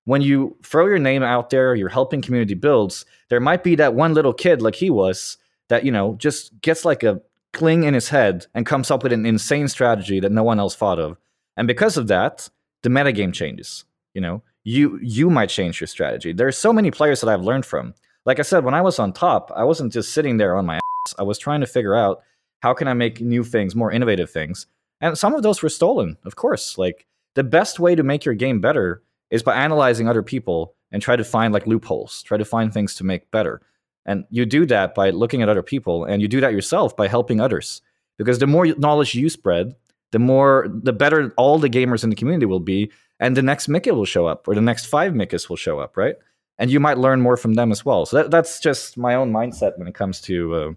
[0.05, 3.95] When you throw your name out there, you're helping community builds, there might be that
[3.95, 5.37] one little kid like he was
[5.69, 7.21] that, you know, just gets like a
[7.53, 10.75] cling in his head and comes up with an insane strategy that no one else
[10.75, 11.17] thought of.
[11.57, 12.49] And because of that,
[12.83, 13.85] the metagame changes.
[14.15, 16.33] You know, you you might change your strategy.
[16.33, 17.95] There are so many players that I've learned from.
[18.27, 20.77] Like I said, when I was on top, I wasn't just sitting there on my
[20.77, 21.15] ass.
[21.19, 22.23] I was trying to figure out
[22.63, 24.67] how can I make new things, more innovative things.
[25.01, 26.77] And some of those were stolen, of course.
[26.77, 31.01] Like the best way to make your game better is by analyzing other people and
[31.01, 33.63] try to find like loopholes, try to find things to make better.
[34.07, 37.07] And you do that by looking at other people and you do that yourself by
[37.07, 37.83] helping others.
[38.19, 39.75] Because the more knowledge you spread,
[40.13, 42.91] the more the better all the gamers in the community will be
[43.21, 45.97] and the next Micke will show up or the next 5 Mickes will show up,
[45.97, 46.17] right?
[46.59, 48.05] And you might learn more from them as well.
[48.05, 50.73] So that, that's just my own mindset when it comes to uh,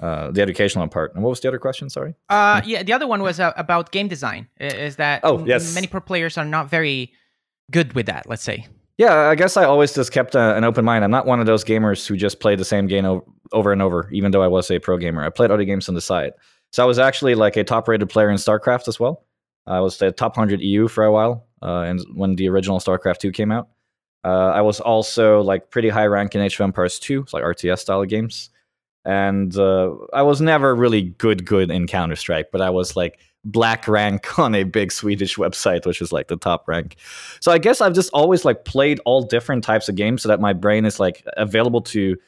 [0.00, 1.14] uh, the educational part.
[1.14, 1.90] And what was the other question?
[1.90, 2.14] Sorry.
[2.28, 4.48] Uh, yeah, the other one was uh, about game design.
[4.60, 5.74] Is that Oh, yes.
[5.74, 7.12] many pro players are not very
[7.70, 8.28] good with that.
[8.28, 8.66] Let's say.
[8.96, 11.04] Yeah, I guess I always just kept a, an open mind.
[11.04, 13.80] I'm not one of those gamers who just played the same game o- over and
[13.80, 15.22] over, even though I was a pro gamer.
[15.24, 16.32] I played other games on the side.
[16.72, 19.24] So I was actually like a top rated player in StarCraft as well.
[19.68, 23.18] I was the top 100 EU for a while uh, and when the original StarCraft
[23.18, 23.68] 2 came out.
[24.24, 27.44] Uh, I was also like pretty high rank in Age of Empires 2, it's like
[27.44, 28.50] RTS style of games.
[29.08, 33.18] And uh, I was never really good, good in Counter Strike, but I was like
[33.42, 36.96] black rank on a big Swedish website, which is like the top rank.
[37.40, 40.40] So I guess I've just always like played all different types of games so that
[40.40, 42.18] my brain is like available to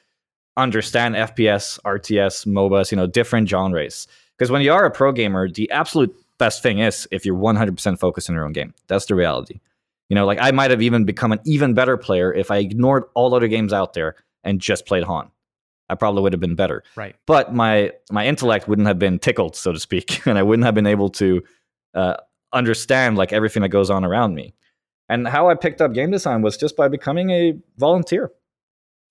[0.57, 4.09] understand FPS, RTS, MOBAs, you know, different genres.
[4.39, 7.99] Because when you are a pro gamer, the absolute best thing is if you're 100%
[7.99, 8.73] focused on your own game.
[8.87, 9.61] That's the reality.
[10.09, 13.05] You know, like I might have even become an even better player if I ignored
[13.13, 15.31] all other games out there and just played HoN.
[15.91, 17.17] I probably would have been better Right.
[17.27, 20.75] but my my intellect wouldn't have been tickled, so to speak, and I wouldn't have
[20.75, 21.43] been able to
[21.95, 22.17] uh,
[22.53, 24.55] understand like everything that goes on around me.
[25.09, 28.31] And how I picked up game design was just by becoming a volunteer.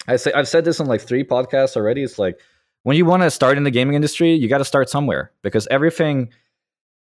[0.08, 2.04] I say I've said this on like three podcasts already.
[2.04, 2.40] It's like
[2.84, 5.68] when you want to start in the gaming industry, you got to start somewhere because
[5.70, 6.30] everything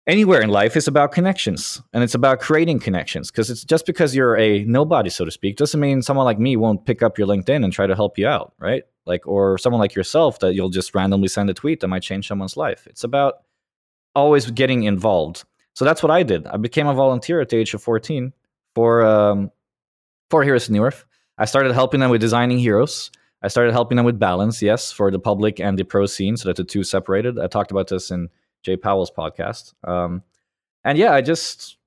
[0.08, 4.16] anywhere in life is about connections and it's about creating connections because it's just because
[4.16, 7.28] you're a nobody so to speak doesn't mean someone like me won't pick up your
[7.28, 8.84] linkedin and try to help you out right?
[9.06, 12.28] Like or someone like yourself that you'll just randomly send a tweet that might change
[12.28, 12.88] someone's life.
[12.88, 13.36] It's about
[14.16, 15.44] always getting involved.
[15.74, 16.46] So that's what i did.
[16.48, 18.34] I became a volunteer at the age of 14
[18.76, 19.52] for um,
[20.30, 21.04] for heroes of Newerth.
[21.38, 23.12] I started helping them with designing heroes.
[23.42, 26.50] I started helping them with balance yes for the public and the pro scene so
[26.50, 27.40] that the two separated.
[27.40, 28.30] I talked about this in
[28.64, 29.74] Jay Powell's podcast.
[29.88, 30.24] Um,
[30.84, 31.78] and yeah, I just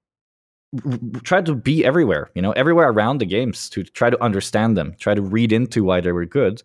[1.23, 4.95] tried to be everywhere, you know, everywhere around the games to try to understand them,
[4.99, 6.63] try to read into why they were good.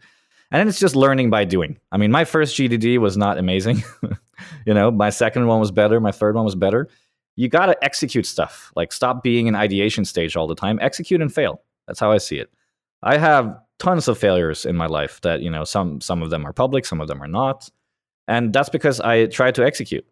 [0.51, 1.77] And then it's just learning by doing.
[1.91, 3.83] I mean, my first GDD was not amazing.
[4.65, 5.99] you know, my second one was better.
[5.99, 6.89] My third one was better.
[7.35, 8.71] You got to execute stuff.
[8.75, 10.79] Like, stop being in ideation stage all the time.
[10.81, 11.61] Execute and fail.
[11.87, 12.49] That's how I see it.
[13.03, 16.45] I have tons of failures in my life that, you know, some some of them
[16.45, 17.69] are public, some of them are not
[18.29, 20.05] and that's because i try to execute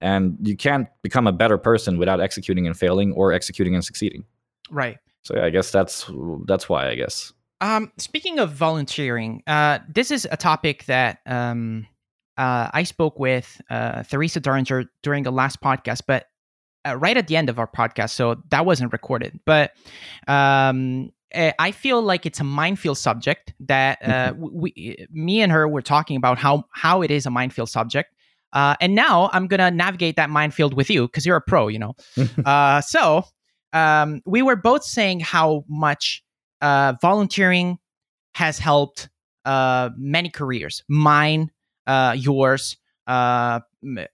[0.00, 4.24] and you can't become a better person without executing and failing or executing and succeeding
[4.70, 4.96] Right.
[5.22, 6.08] so yeah, i guess that's
[6.46, 11.84] that's why i guess Um, speaking of volunteering, uh, this is a topic that um,
[12.40, 16.24] uh, I spoke with uh, Theresa Daringer during the last podcast, but
[16.88, 19.32] uh, right at the end of our podcast, so that wasn't recorded.
[19.44, 19.76] But
[20.26, 25.68] um, eh, I feel like it's a minefield subject that uh, we, me and her
[25.68, 28.14] were talking about how how it is a minefield subject.
[28.52, 31.78] Uh, and now I'm gonna navigate that minefield with you because you're a pro, you
[31.78, 31.94] know.
[32.44, 33.24] uh, so
[33.72, 36.24] um, we were both saying how much
[36.60, 37.78] uh, volunteering
[38.34, 39.08] has helped
[39.44, 40.82] uh, many careers.
[40.88, 41.50] Mine,
[41.86, 43.60] uh, yours, uh,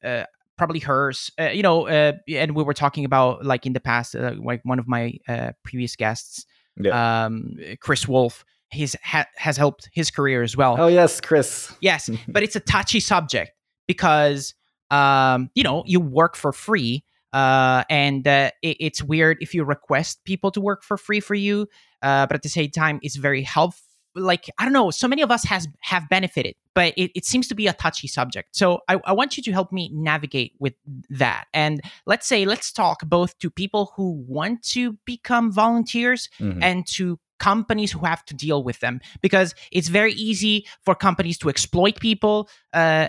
[0.05, 0.24] uh,
[0.57, 1.31] probably hers.
[1.38, 4.61] Uh, you know, uh, and we were talking about like in the past, uh, like
[4.64, 6.46] one of my uh, previous guests,
[6.93, 8.45] um, Chris Wolf.
[8.71, 10.75] His ha- has helped his career as well.
[10.79, 13.53] oh yes chris Yes, but it's a touchy subject
[13.87, 14.55] because
[14.91, 19.62] um, you know you work for free, uh, and uh, it, it's weird if you
[19.65, 21.69] request people to work for free for you,
[22.03, 23.86] uh, but at the same time, it's very helpful.
[24.16, 27.46] Like I don't know, so many of us has have benefited, but it, it seems
[27.48, 28.57] to be a touchy subject.
[28.57, 30.74] So I, I want you to help me navigate with
[31.11, 31.44] that.
[31.52, 36.59] And let's say let's talk both to people who want to become volunteers Mhm.
[36.62, 41.37] and to companies who have to deal with them because it's very easy for companies
[41.37, 43.09] to exploit people uh,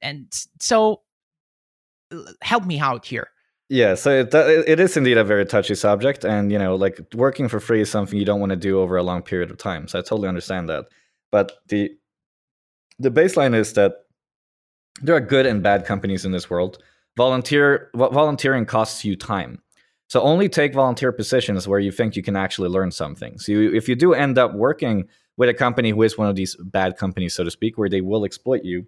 [0.00, 0.26] and
[0.58, 1.02] so
[2.42, 3.28] help me out here
[3.70, 7.00] yeah so uh, it, it is indeed a very touchy subject and you know like
[7.14, 9.56] working for free is something you don't want to do over a long period of
[9.56, 10.84] time so i totally understand that.
[11.30, 11.90] But the
[12.98, 13.92] the baseline is that
[15.02, 16.78] there are good and bad companies in this world.
[17.16, 19.62] Volunteer volunteering costs you time.
[20.08, 23.38] So only take volunteer positions where you think you can actually learn something.
[23.38, 26.34] So you, if you do end up working with a company who is one of
[26.34, 28.86] these bad companies so to speak where they will exploit you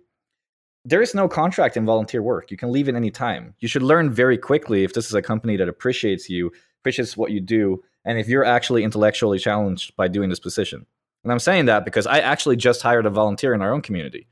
[0.84, 3.82] there is no contract in volunteer work you can leave at any time you should
[3.82, 7.82] learn very quickly if this is a company that appreciates you appreciates what you do
[8.04, 10.84] and if you're actually intellectually challenged by doing this position
[11.24, 14.26] and i'm saying that because i actually just hired a volunteer in our own community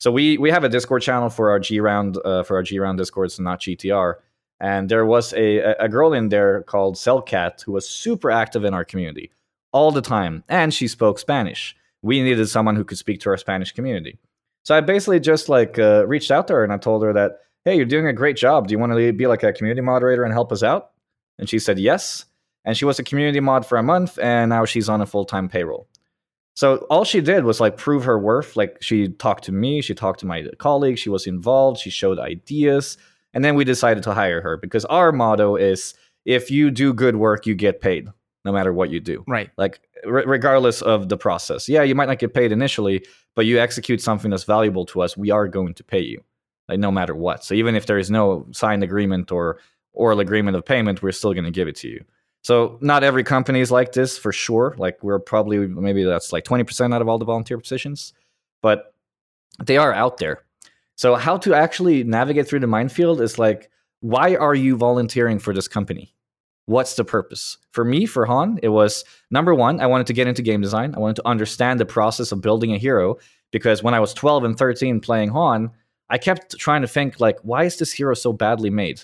[0.00, 2.78] so we we have a Discord channel for our G round uh, for our G
[2.78, 4.14] round discords, not GTR.
[4.58, 8.72] And there was a a girl in there called Cellcat who was super active in
[8.72, 9.30] our community
[9.72, 11.76] all the time, and she spoke Spanish.
[12.02, 14.18] We needed someone who could speak to our Spanish community.
[14.62, 17.40] So I basically just like uh, reached out to her and I told her that,
[17.64, 18.68] hey, you're doing a great job.
[18.68, 20.90] Do you want to be like a community moderator and help us out?
[21.38, 22.26] And she said yes.
[22.64, 25.24] And she was a community mod for a month, and now she's on a full
[25.24, 25.88] time payroll.
[26.54, 28.54] So all she did was like prove her worth.
[28.54, 32.18] Like she talked to me, she talked to my colleagues, she was involved, she showed
[32.18, 32.98] ideas,
[33.32, 35.94] and then we decided to hire her because our motto is
[36.26, 38.08] if you do good work, you get paid
[38.44, 39.24] no matter what you do.
[39.26, 39.50] Right.
[39.56, 41.68] Like re- regardless of the process.
[41.68, 45.16] Yeah, you might not get paid initially, but you execute something that's valuable to us,
[45.16, 46.22] we are going to pay you.
[46.68, 47.44] Like no matter what.
[47.44, 49.58] So even if there is no signed agreement or
[49.92, 52.04] oral agreement of payment, we're still going to give it to you.
[52.42, 54.74] So not every company is like this for sure.
[54.78, 58.14] Like we're probably maybe that's like 20% out of all the volunteer positions,
[58.62, 58.94] but
[59.62, 60.44] they are out there.
[60.96, 65.52] So how to actually navigate through the minefield is like why are you volunteering for
[65.52, 66.14] this company?
[66.70, 67.58] What's the purpose?
[67.72, 70.94] For me, for HoN, it was number one, I wanted to get into game design.
[70.94, 73.16] I wanted to understand the process of building a hero
[73.50, 75.72] because when I was 12 and 13 playing HoN,
[76.10, 79.02] I kept trying to think like, why is this hero so badly made?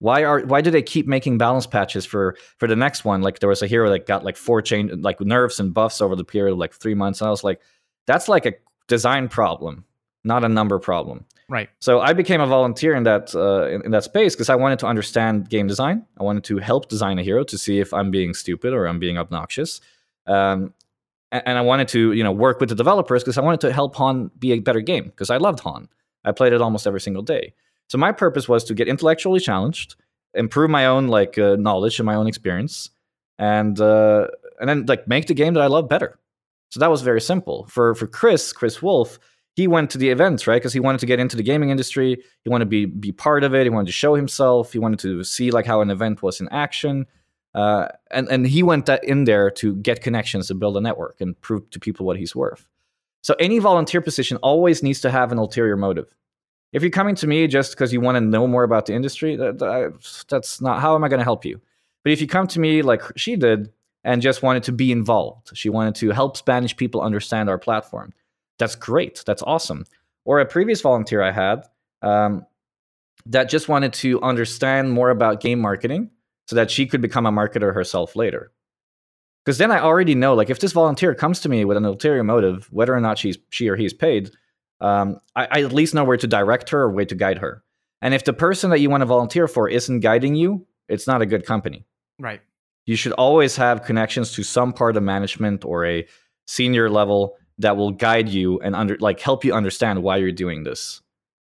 [0.00, 3.22] Why are why do they keep making balance patches for for the next one?
[3.22, 6.14] Like there was a hero that got like four change like nerfs and buffs over
[6.14, 7.62] the period of like three months, and I was like,
[8.06, 8.52] that's like a
[8.86, 9.86] design problem,
[10.24, 11.24] not a number problem.
[11.52, 11.68] Right.
[11.80, 14.78] So I became a volunteer in that uh, in, in that space because I wanted
[14.78, 16.06] to understand game design.
[16.18, 18.98] I wanted to help design a hero to see if I'm being stupid or I'm
[18.98, 19.82] being obnoxious.
[20.26, 20.72] Um,
[21.30, 23.70] and, and I wanted to you know work with the developers because I wanted to
[23.70, 25.90] help HoN be a better game because I loved HoN.
[26.24, 27.52] I played it almost every single day.
[27.90, 29.96] So my purpose was to get intellectually challenged,
[30.32, 32.88] improve my own like uh, knowledge and my own experience,
[33.38, 36.18] and uh, and then like make the game that I love better.
[36.70, 37.66] So that was very simple.
[37.66, 39.18] For for Chris, Chris Wolf,
[39.54, 42.22] he went to the events right because he wanted to get into the gaming industry.
[42.42, 43.64] He wanted to be be part of it.
[43.64, 44.72] He wanted to show himself.
[44.72, 47.06] He wanted to see like how an event was in action.
[47.54, 51.38] Uh, and and he went in there to get connections to build a network and
[51.40, 52.66] prove to people what he's worth.
[53.22, 56.14] So any volunteer position always needs to have an ulterior motive
[56.72, 59.36] if you're coming to me just because you want to know more about the industry,
[59.36, 61.60] that, that, that's not how am I going to help you.
[62.02, 63.70] But if you come to me like she did
[64.04, 68.12] and just wanted to be involved, she wanted to help Spanish people understand our platform.
[68.62, 69.24] That's great.
[69.26, 69.86] That's awesome.
[70.24, 71.64] Or a previous volunteer I had
[72.00, 72.46] um,
[73.26, 76.10] that just wanted to understand more about game marketing
[76.46, 78.52] so that she could become a marketer herself later.
[79.44, 82.22] Because then I already know, like, if this volunteer comes to me with an ulterior
[82.22, 84.30] motive, whether or not she's she or he's paid,
[84.80, 87.64] um, I, I at least know where to direct her or where to guide her.
[88.00, 91.20] And if the person that you want to volunteer for isn't guiding you, it's not
[91.20, 91.84] a good company.
[92.20, 92.42] Right.
[92.86, 96.06] You should always have connections to some part of management or a
[96.46, 100.64] senior level that will guide you and under like help you understand why you're doing
[100.64, 101.00] this.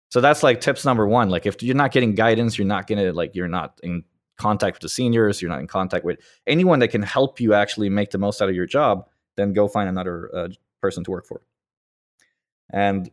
[0.10, 1.30] So that's like tips number one.
[1.30, 4.04] Like if you're not getting guidance, you're not gonna like you're not in
[4.38, 7.90] contact with the seniors, you're not in contact with anyone that can help you actually
[7.90, 10.48] make the most out of your job, then go find another uh,
[10.82, 11.42] person to work for.
[12.72, 13.10] And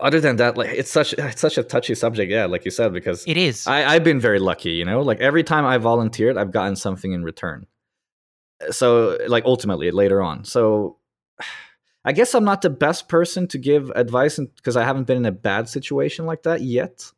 [0.00, 2.92] other than that, like it's such it's such a touchy subject, yeah, like you said,
[2.92, 3.66] because It is.
[3.66, 5.00] I, I've been very lucky, you know.
[5.00, 7.66] Like every time I volunteered, I've gotten something in return.
[8.70, 10.44] So, like ultimately, later on.
[10.44, 10.96] So,
[12.04, 15.26] I guess I'm not the best person to give advice because I haven't been in
[15.26, 17.10] a bad situation like that yet.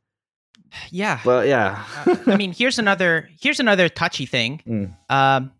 [0.90, 1.20] yeah.
[1.24, 4.62] Well, yeah, Uh, I mean, here's another here's another touchy thing.
[4.68, 4.94] Mm.
[5.10, 5.52] Um,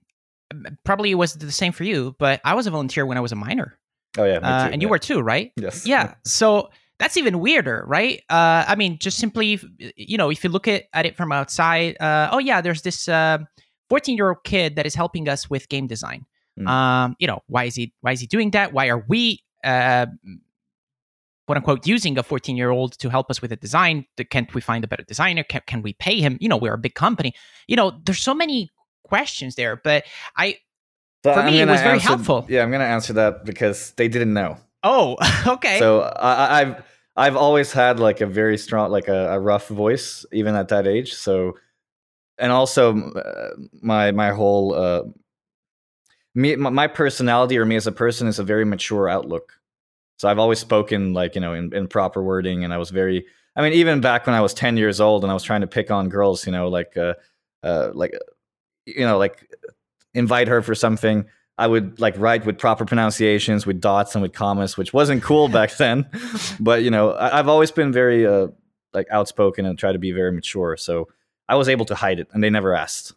[0.84, 3.32] probably it was the same for you, but I was a volunteer when I was
[3.32, 3.78] a minor,
[4.16, 4.90] oh yeah, me uh, and you yeah.
[4.90, 5.52] were too, right?
[5.56, 6.14] yes, Yeah.
[6.24, 8.22] So that's even weirder, right?
[8.30, 9.60] Uh, I mean, just simply,
[9.96, 13.04] you know, if you look at, at it from outside, uh, oh yeah, there's this
[13.04, 16.26] 14 year old kid that is helping us with game design.
[16.58, 16.68] Mm.
[16.68, 18.72] Um, you know, why is he why is he doing that?
[18.72, 20.06] Why are we uh,
[21.46, 24.06] quote unquote using a 14 year old to help us with a design?
[24.30, 25.42] Can't we find a better designer?
[25.44, 26.36] Can, can we pay him?
[26.40, 27.32] You know, we're a big company.
[27.66, 28.70] You know, there's so many
[29.04, 30.04] questions there, but
[30.36, 30.58] I
[31.22, 32.46] for I'm me, it was very answer- helpful.
[32.48, 34.56] Yeah, I'm gonna answer that because they didn't know.
[34.84, 35.16] oh
[35.46, 36.82] okay So I, I- I've
[37.16, 40.86] I've always had like a very strong, like a, a rough voice, even at that
[40.86, 41.14] age.
[41.14, 41.54] So,
[42.38, 43.48] and also uh,
[43.82, 45.02] my my whole uh,
[46.38, 49.60] me my, my personality or me as a person is a very mature outlook.
[50.18, 53.26] So I've always spoken like you know in, in proper wording, and I was very.
[53.56, 55.66] I mean, even back when I was ten years old and I was trying to
[55.66, 57.14] pick on girls, you know, like uh,
[57.62, 58.16] uh like
[58.86, 59.50] you know like
[60.14, 61.26] invite her for something.
[61.60, 65.48] I would like write with proper pronunciations, with dots and with commas, which wasn't cool
[65.58, 66.08] back then.
[66.60, 68.48] But you know, I, I've always been very uh,
[68.94, 70.76] like outspoken and try to be very mature.
[70.76, 71.08] So
[71.48, 73.14] I was able to hide it, and they never asked.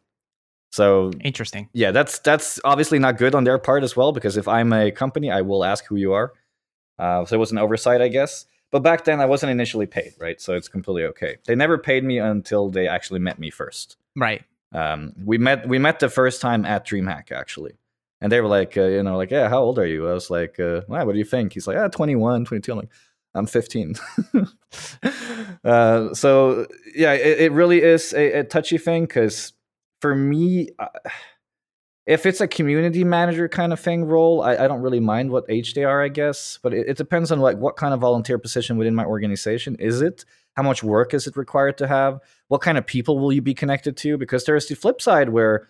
[0.72, 4.12] So interesting yeah, that's that's obviously not good on their part as well.
[4.12, 6.34] Because if I'm a company, I will ask who you are.
[6.98, 8.46] Uh, so it was an oversight, I guess.
[8.72, 10.40] But back then, I wasn't initially paid, right?
[10.40, 11.38] So it's completely okay.
[11.46, 13.98] They never paid me until they actually met me first.
[14.16, 17.74] right Um, we met we met the first time at DreamHack actually,
[18.22, 20.08] and they were like, uh, you know, like, yeah, how old are you?
[20.08, 21.54] I was like, uh, wow, what do you think?
[21.54, 22.72] He's like, ah, 21, 22.
[22.72, 22.90] I'm like,
[23.34, 23.96] I'm 15.
[25.64, 26.66] uh, so
[26.96, 29.54] yeah, it, it really is a, a touchy thing because
[30.02, 30.88] for me, uh,
[32.08, 35.46] if it's a community manager kind of thing role, I, I don't really mind what
[35.48, 36.60] age they are, I guess.
[36.62, 40.02] But it, it, depends on like what kind of volunteer position within my organization is
[40.02, 40.26] it?
[40.58, 42.20] How much work is it required to have?
[42.48, 44.18] What kind of people will you be connected to?
[44.18, 45.70] Because there's the flip side where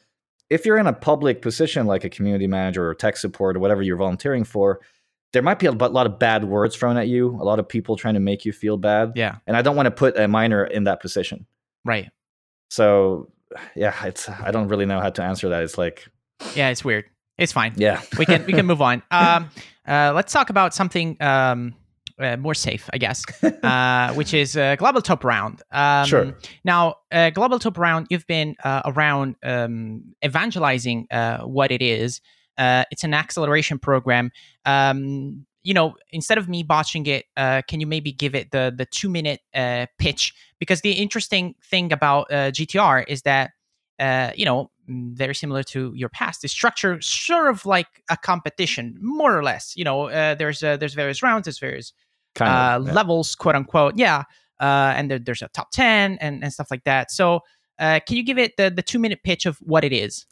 [0.49, 3.81] if you're in a public position like a community manager or tech support or whatever
[3.81, 4.79] you're volunteering for,
[5.33, 7.95] there might be a lot of bad words thrown at you, a lot of people
[7.95, 9.13] trying to make you feel bad.
[9.15, 9.37] Yeah.
[9.47, 11.45] And I don't want to put a minor in that position.
[11.85, 12.09] Right.
[12.69, 13.31] So,
[13.75, 15.63] yeah, it's I don't really know how to answer that.
[15.63, 16.07] It's like
[16.55, 17.05] Yeah, it's weird.
[17.37, 17.73] It's fine.
[17.75, 18.01] Yeah.
[18.17, 19.03] we can we can move on.
[19.11, 19.49] Um
[19.87, 21.75] uh let's talk about something um
[22.19, 23.23] uh, more safe, I guess,
[23.63, 25.61] uh, which is uh, Global Top Round.
[25.71, 26.37] Um, Sure.
[26.63, 32.21] Now, uh, Global Top Round, you've been uh, around um, evangelizing uh, what it is.
[32.59, 34.31] Uh, it's an acceleration program.
[34.65, 38.73] Um, you know, instead of me botching it, uh, can you maybe give it the
[38.75, 40.33] the two minute uh, pitch?
[40.59, 43.51] Because the interesting thing about uh, GTR is that
[43.99, 46.43] uh, you know mm, very similar to your past.
[46.43, 49.73] It's structure sort of like a competition, more or less.
[49.75, 51.93] You know, uh, there's uh, there's various rounds, there's various
[52.35, 52.93] kind uh, of yeah.
[52.93, 53.95] levels, quote unquote.
[53.97, 54.23] Yeah,
[54.59, 57.11] uh, and there, there's a top ten and, and stuff like that.
[57.11, 57.41] So,
[57.77, 60.25] uh, can you give it the the two minute pitch of what it is?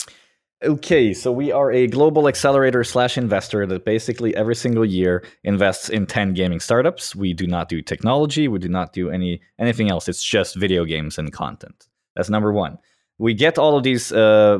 [0.62, 5.88] Okay, so we are a global accelerator slash investor that basically every single year invests
[5.88, 7.16] in 10 gaming startups.
[7.16, 10.10] We do not do technology, we do not do any anything else.
[10.10, 11.88] It's just video games and content.
[12.16, 12.78] That's number one.
[13.20, 14.60] We get all of these uh,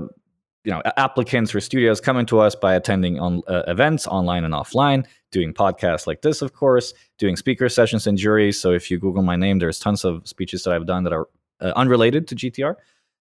[0.64, 4.54] you know applicants for studios coming to us by attending on uh, events online and
[4.54, 9.00] offline doing podcasts like this of course doing speaker sessions and juries so if you
[9.00, 11.28] google my name there's tons of speeches that i've done that are
[11.62, 12.76] uh, unrelated to gtr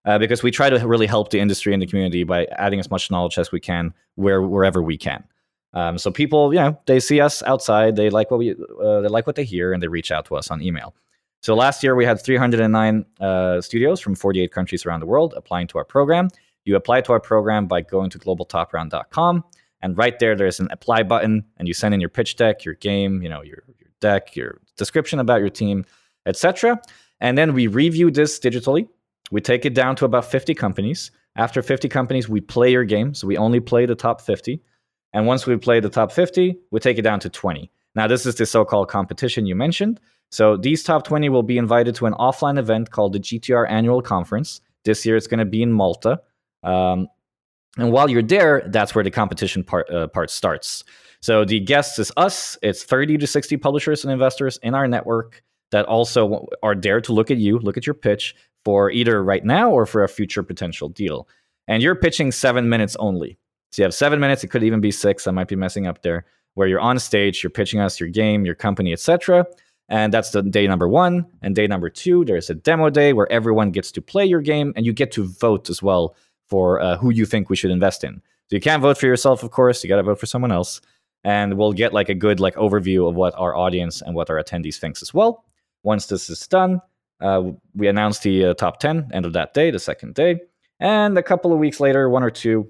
[0.05, 2.91] uh, because we try to really help the industry and the community by adding as
[2.91, 5.25] much knowledge as we can where wherever we can.
[5.75, 9.09] Um, so people, you know, they see us outside, they like what we, uh, they
[9.09, 10.95] like what they hear, and they reach out to us on email.
[11.43, 15.67] So last year we had 309 uh, studios from 48 countries around the world applying
[15.69, 16.29] to our program.
[16.65, 19.45] You apply to our program by going to globaltopround.com,
[19.83, 22.75] and right there there's an apply button, and you send in your pitch deck, your
[22.75, 25.85] game, you know, your, your deck, your description about your team,
[26.27, 26.81] etc.
[27.21, 28.89] And then we review this digitally
[29.31, 31.11] we take it down to about 50 companies.
[31.37, 33.15] After 50 companies, we play your game.
[33.15, 34.63] So we only play the top 50.
[35.13, 37.71] And once we play the top 50, we take it down to 20.
[37.95, 40.01] Now, this is the so called competition you mentioned.
[40.31, 44.03] So these top 20 will be invited to an offline event called the GTR Annual
[44.03, 44.61] Conference.
[44.85, 46.21] This year, it's going to be in Malta.
[46.63, 47.09] Um,
[47.79, 50.85] and while you're there, that's where the competition part, uh, part starts.
[51.21, 52.59] So the guests is us.
[52.63, 57.13] It's 30 to 60 publishers and investors in our network that also are there to
[57.13, 58.35] look at you, look at your pitch
[58.69, 61.27] for either right now or for a future potential deal.
[61.69, 63.39] And you're pitching seven minutes only.
[63.71, 64.45] So you have seven minutes.
[64.45, 65.27] It could even be six.
[65.27, 66.27] I might be messing up there.
[66.53, 69.47] Where you're on stage, you're pitching us your game, your company, etc.
[69.89, 71.25] And that's the day number one.
[71.41, 74.75] And day number two, there's a demo day where everyone gets to play your game
[74.77, 76.15] and you get to vote as well
[76.47, 78.17] for uh, who you think we should invest in.
[78.51, 79.83] So you can't vote for yourself, of course.
[79.83, 80.83] You got to vote for someone else.
[81.25, 84.37] And we'll get like a good like overview of what our audience and what our
[84.37, 85.47] attendees thinks as well.
[85.85, 86.83] Once this is done,
[87.21, 87.43] uh,
[87.75, 90.41] we announced the uh, top 10 end of that day, the second day.
[90.81, 92.69] And a couple of weeks later, one or two,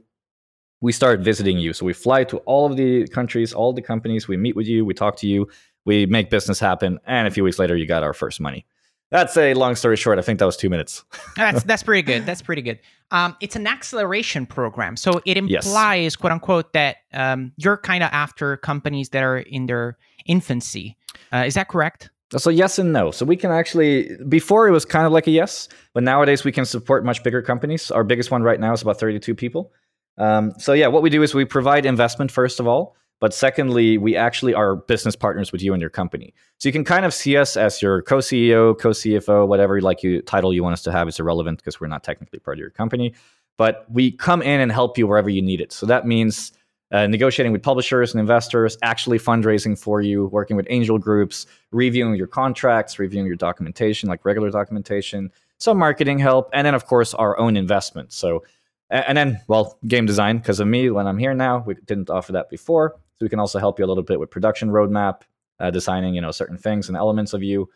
[0.81, 1.73] we start visiting you.
[1.73, 4.29] So we fly to all of the countries, all the companies.
[4.29, 5.49] We meet with you, we talk to you,
[5.85, 6.99] we make business happen.
[7.07, 8.65] And a few weeks later, you got our first money.
[9.11, 10.19] That's a long story short.
[10.19, 11.03] I think that was two minutes.
[11.37, 12.27] that's that's pretty good.
[12.27, 12.79] That's pretty good.
[13.11, 16.17] Um, it's an acceleration program, so it implies, yes.
[16.17, 19.97] quote unquote, that um, you're kind of after companies that are in their
[20.27, 20.99] infancy.
[21.33, 22.11] Uh, is that correct?
[22.37, 23.11] So yes and no.
[23.11, 26.53] So we can actually before it was kind of like a yes, but nowadays we
[26.53, 27.91] can support much bigger companies.
[27.91, 29.73] Our biggest one right now is about 32 people.
[30.19, 33.99] Um, so yeah, what we do is we provide investment first of all, but secondly,
[33.99, 36.35] we actually are business partners with you and your company.
[36.59, 40.53] So you can kind of see us as your co-CEO, co-CFO, whatever like you title
[40.53, 41.09] you want us to have.
[41.09, 43.15] is irrelevant because we're not technically part of your company,
[43.57, 45.73] but we come in and help you wherever you need it.
[45.73, 46.53] So that means
[46.91, 52.15] uh, negotiating with publishers and investors, actually fundraising for you, working with angel groups, reviewing
[52.15, 57.15] your contracts, reviewing your documentation, like regular documentation, some marketing help, and then, of course,
[57.15, 58.13] our own investment.
[58.13, 58.45] So,
[58.91, 62.33] and then, well, game design, because of me, when I'm here now, we didn't offer
[62.33, 62.95] that before.
[63.19, 65.23] So we can also help you a little bit with production roadmap,
[65.61, 67.69] uh, designing, you know, certain things and elements of you.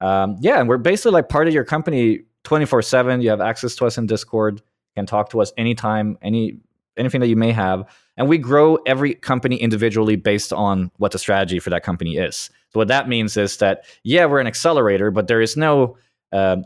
[0.00, 3.20] Um, yeah, and we're basically like part of your company 24 7.
[3.20, 4.62] You have access to us in Discord,
[4.94, 6.58] can talk to us anytime, any
[6.96, 7.84] anything that you may have.
[8.16, 12.50] And we grow every company individually based on what the strategy for that company is.
[12.72, 15.96] So what that means is that yeah, we're an accelerator, but there is no
[16.32, 16.56] uh,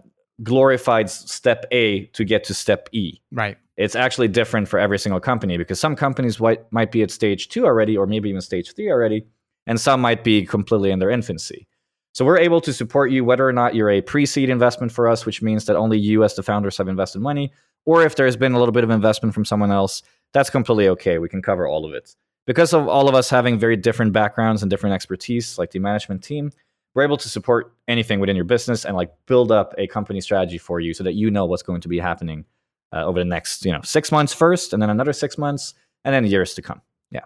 [0.42, 3.20] glorified step A to get to step E.
[3.32, 3.58] Right.
[3.76, 7.48] It's actually different for every single company because some companies might, might be at stage
[7.48, 9.26] two already, or maybe even stage three already,
[9.66, 11.66] and some might be completely in their infancy.
[12.12, 15.24] So we're able to support you whether or not you're a pre-seed investment for us,
[15.24, 17.52] which means that only you as the founders have invested money,
[17.86, 20.02] or if there's been a little bit of investment from someone else,
[20.32, 21.18] that's completely okay.
[21.18, 22.14] We can cover all of it.
[22.46, 26.22] Because of all of us having very different backgrounds and different expertise, like the management
[26.24, 26.50] team,
[26.94, 30.58] we're able to support anything within your business and like build up a company strategy
[30.58, 32.44] for you so that you know what's going to be happening
[32.92, 35.74] uh, over the next, you know, six months first, and then another six months,
[36.04, 36.80] and then years to come.
[37.10, 37.20] Yeah.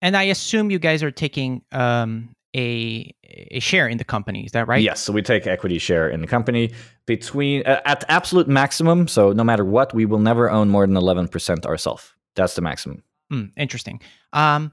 [0.00, 4.46] And I assume you guys are taking um, a a share in the company.
[4.46, 4.82] Is that right?
[4.82, 5.00] Yes.
[5.00, 6.72] So we take equity share in the company
[7.04, 9.08] between uh, at absolute maximum.
[9.08, 12.14] So no matter what, we will never own more than eleven percent ourselves.
[12.36, 13.02] That's the maximum.
[13.32, 14.00] Mm, interesting.
[14.32, 14.72] Um,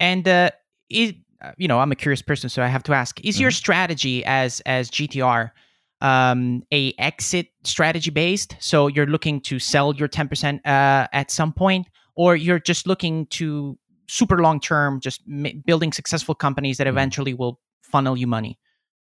[0.00, 0.50] and uh,
[0.90, 3.42] is, uh, you know, I'm a curious person, so I have to ask: Is mm-hmm.
[3.42, 5.50] your strategy as as GTR
[6.00, 8.56] um, a exit strategy based?
[8.58, 11.86] So you're looking to sell your 10% uh, at some point,
[12.16, 13.78] or you're just looking to
[14.08, 16.96] super long term, just m- building successful companies that mm-hmm.
[16.96, 18.58] eventually will funnel you money?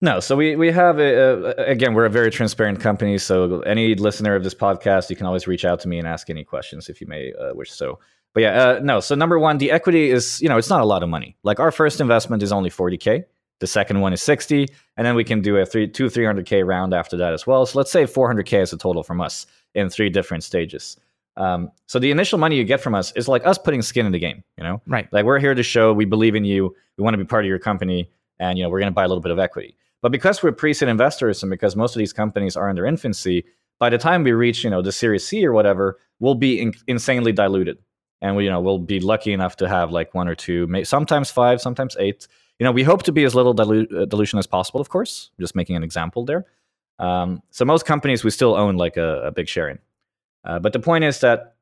[0.04, 3.16] No, so we we have a, a, again we're a very transparent company.
[3.16, 6.28] So any listener of this podcast, you can always reach out to me and ask
[6.28, 7.98] any questions if you may uh, wish so.
[8.34, 9.00] But yeah, uh, no.
[9.00, 11.38] So number one, the equity is you know it's not a lot of money.
[11.42, 13.24] Like our first investment is only forty k.
[13.60, 16.44] The second one is sixty, and then we can do a three two three hundred
[16.44, 17.64] k round after that as well.
[17.64, 20.98] So let's say four hundred k is a total from us in three different stages.
[21.38, 24.12] Um, so the initial money you get from us is like us putting skin in
[24.12, 24.44] the game.
[24.58, 25.10] You know, right?
[25.14, 26.76] Like we're here to show we believe in you.
[26.98, 29.04] We want to be part of your company, and you know we're going to buy
[29.04, 29.78] a little bit of equity.
[30.04, 33.46] But because we're pre-seed investors, and because most of these companies are in their infancy,
[33.78, 36.74] by the time we reach you know the Series C or whatever, we'll be in-
[36.86, 37.78] insanely diluted.
[38.20, 41.30] And we you know we'll be lucky enough to have like one or two sometimes
[41.30, 42.28] five sometimes eight.
[42.58, 45.30] You know we hope to be as little dilu- uh, dilution as possible of course.
[45.40, 46.44] Just making an example there.
[46.98, 49.78] Um, so most companies we still own like a, a big share in
[50.44, 51.56] uh, but the point is that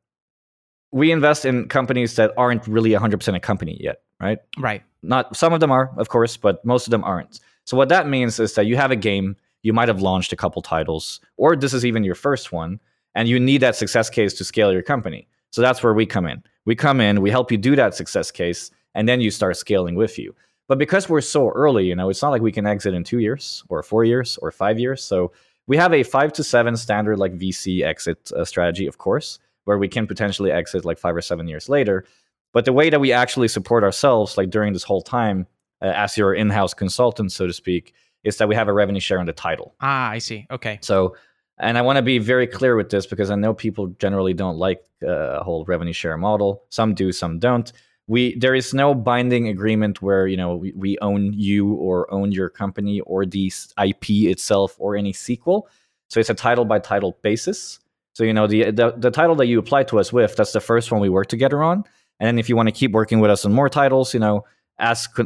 [0.91, 4.39] we invest in companies that aren't really 100% a company yet right?
[4.59, 4.83] Right.
[5.03, 8.09] Not some of them are of course but most of them aren't so what that
[8.09, 11.57] means is that you have a game you might have launched a couple titles or
[11.57, 12.81] this is even your first one
[13.15, 16.27] and you need that success case to scale your company so that's where we come
[16.27, 19.57] in we come in, we help you do that success case, and then you start
[19.57, 20.35] scaling with you.
[20.69, 23.19] But because we're so early, you know, it's not like we can exit in two
[23.19, 25.03] years or four years or five years.
[25.03, 25.33] So
[25.67, 29.79] we have a five to seven standard like VC exit uh, strategy, of course, where
[29.79, 32.05] we can potentially exit like five or seven years later.
[32.53, 35.47] But the way that we actually support ourselves, like during this whole time,
[35.83, 37.93] uh, as your in-house consultant, so to speak,
[38.25, 39.75] is that we have a revenue share on the title.
[39.81, 40.47] Ah, I see.
[40.51, 40.79] Okay.
[40.83, 41.15] So
[41.63, 44.57] and I want to be very clear with this because I know people generally don't
[44.57, 46.65] like uh, a whole revenue share model.
[46.71, 47.73] Some do, some don't.
[48.09, 52.33] We there is no binding agreement where you know we, we own you or own
[52.33, 53.53] your company or the
[53.83, 55.69] IP itself or any sequel.
[56.09, 57.79] So it's a title by title basis.
[58.15, 60.61] So you know the, the the title that you apply to us with, that's the
[60.61, 61.85] first one we work together on.
[62.19, 64.45] And then if you want to keep working with us on more titles, you know,
[64.79, 65.17] ask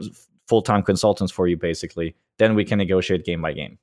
[0.49, 2.15] full time consultants for you basically.
[2.39, 3.79] Then we can negotiate game by game.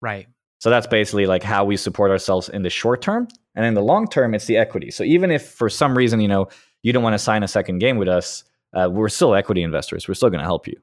[0.00, 0.26] Right.
[0.58, 3.28] So that's basically like how we support ourselves in the short term.
[3.54, 4.90] And in the long term, it's the equity.
[4.90, 6.48] So even if for some reason, you know,
[6.82, 8.44] you don't want to sign a second game with us,
[8.74, 10.08] uh, we're still equity investors.
[10.08, 10.76] We're still going to help you.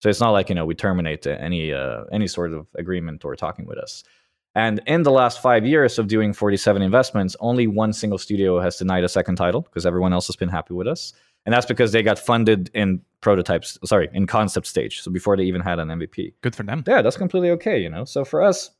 [0.00, 3.36] So it's not like, you know, we terminate any uh, any sort of agreement or
[3.36, 4.02] talking with us.
[4.54, 8.78] And in the last five years of doing 47 investments, only one single studio has
[8.78, 11.12] denied a second title because everyone else has been happy with us.
[11.50, 15.02] And that's because they got funded in prototypes, sorry, in concept stage.
[15.02, 16.34] So before they even had an MVP.
[16.42, 16.84] Good for them.
[16.86, 18.04] Yeah, that's completely okay, you know.
[18.04, 18.70] So for us,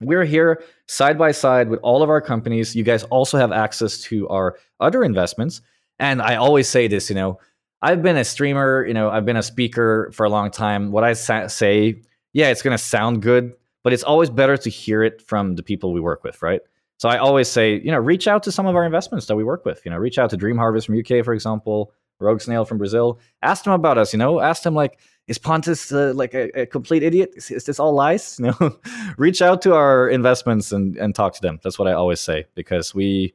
[0.00, 2.74] we're here side by side with all of our companies.
[2.74, 5.60] You guys also have access to our other investments.
[6.00, 7.38] And I always say this, you know,
[7.80, 10.90] I've been a streamer, you know, I've been a speaker for a long time.
[10.90, 13.52] What I sa- say, yeah, it's going to sound good,
[13.84, 16.60] but it's always better to hear it from the people we work with, right?
[16.98, 19.44] So I always say, you know, reach out to some of our investments that we
[19.44, 19.82] work with.
[19.84, 23.18] You know, reach out to Dream Harvest from UK, for example, Rogue Snail from Brazil.
[23.42, 24.12] Ask them about us.
[24.12, 27.32] You know, ask them like, is Pontus uh, like a, a, complete idiot?
[27.34, 28.38] Is, is, this all lies?
[28.44, 28.76] You know,
[29.16, 31.60] reach out to our investments and, and talk to them.
[31.62, 33.34] That's what I always say because we,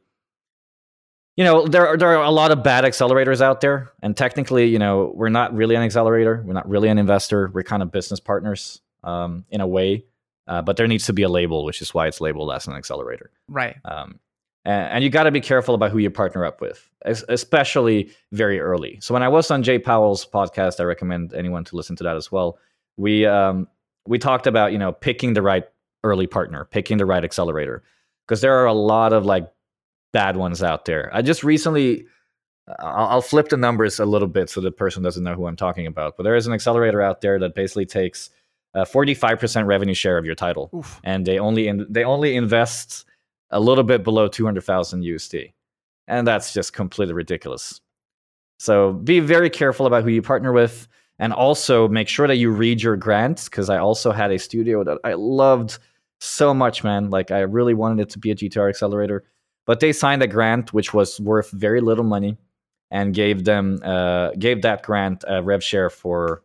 [1.35, 4.67] you know, there are, there are a lot of bad accelerators out there, and technically,
[4.67, 6.43] you know, we're not really an accelerator.
[6.45, 7.49] We're not really an investor.
[7.53, 10.05] We're kind of business partners um, in a way,
[10.49, 12.73] uh, but there needs to be a label, which is why it's labeled as an
[12.73, 13.29] accelerator.
[13.47, 13.77] Right.
[13.85, 14.19] Um,
[14.65, 18.99] and you got to be careful about who you partner up with, especially very early.
[19.01, 22.15] So when I was on Jay Powell's podcast, I recommend anyone to listen to that
[22.15, 22.59] as well.
[22.97, 23.67] We um,
[24.05, 25.63] we talked about you know picking the right
[26.03, 27.83] early partner, picking the right accelerator,
[28.27, 29.49] because there are a lot of like
[30.11, 31.09] bad ones out there.
[31.13, 32.05] I just recently.
[32.77, 35.55] I'll, I'll flip the numbers a little bit so the person doesn't know who I'm
[35.55, 36.17] talking about.
[36.17, 38.29] But there is an accelerator out there that basically takes
[38.73, 40.99] a 45% revenue share of your title, Oof.
[41.03, 43.05] and they only in, they only invest
[43.51, 45.53] a little bit below 200,000 USD.
[46.07, 47.81] And that's just completely ridiculous.
[48.57, 52.51] So be very careful about who you partner with and also make sure that you
[52.51, 55.77] read your grants because I also had a studio that I loved
[56.19, 57.09] so much, man.
[57.09, 59.23] Like I really wanted it to be a GTR accelerator,
[59.65, 62.37] but they signed a grant which was worth very little money
[62.91, 66.41] and gave them uh, gave that grant a rev share for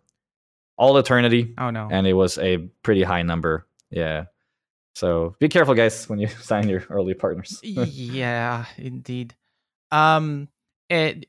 [0.77, 1.89] all eternity, Oh no.
[1.91, 3.67] and it was a pretty high number.
[3.91, 4.25] Yeah.
[4.95, 7.61] So be careful, guys, when you sign your early partners.
[7.63, 9.35] yeah, indeed.
[9.91, 10.49] Um,
[10.89, 11.27] it,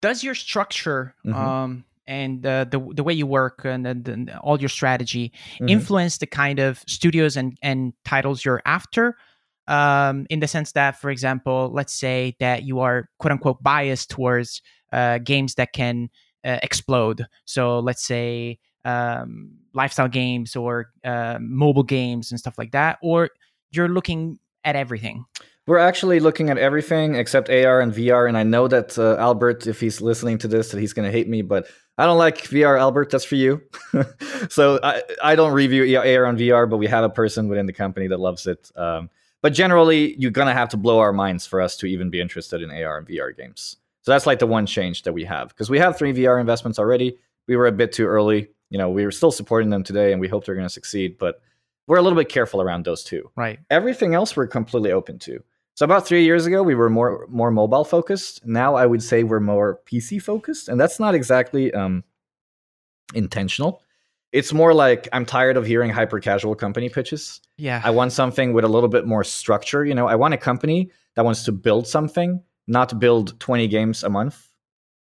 [0.00, 1.34] does your structure Mhm.
[1.34, 5.70] um and uh, the the way you work and, and, and all your strategy Mhm.
[5.70, 9.16] influence the kind of studios and and titles you're after?
[9.68, 14.10] Um, in the sense that, for example, let's say that you are quote unquote biased
[14.10, 14.60] towards
[14.92, 16.10] uh, games that can
[16.44, 17.26] uh, explode.
[17.44, 23.30] So let's say um, lifestyle games or uh, mobile games and stuff like that, or
[23.70, 25.24] you're looking at everything.
[25.66, 29.68] We're actually looking at everything except AR and VR, and I know that uh, Albert,
[29.68, 31.68] if he's listening to this, that he's going to hate me, but
[31.98, 33.10] I don't like VR, Albert.
[33.10, 33.62] That's for you.
[34.48, 37.72] so I, I don't review AR and VR, but we have a person within the
[37.72, 38.72] company that loves it.
[38.74, 39.08] Um,
[39.40, 42.20] but generally, you're going to have to blow our minds for us to even be
[42.20, 43.76] interested in AR and VR games.
[44.02, 46.78] So that's like the one change that we have because we have three VR investments
[46.78, 47.16] already.
[47.48, 48.48] We were a bit too early.
[48.70, 51.18] You know, we were still supporting them today, and we hope they're going to succeed,
[51.18, 51.40] but
[51.86, 53.58] we're a little bit careful around those two Right.
[53.70, 55.42] everything else we're completely open to.
[55.74, 58.44] So about three years ago, we were more more mobile focused.
[58.46, 62.04] Now I would say we're more PC focused, and that's not exactly um,
[63.14, 63.82] intentional.
[64.32, 67.40] It's more like I'm tired of hearing hyper casual company pitches.
[67.58, 67.82] Yeah.
[67.84, 69.84] I want something with a little bit more structure.
[69.84, 72.42] You know, I want a company that wants to build something,
[72.72, 74.48] not build 20 games a month.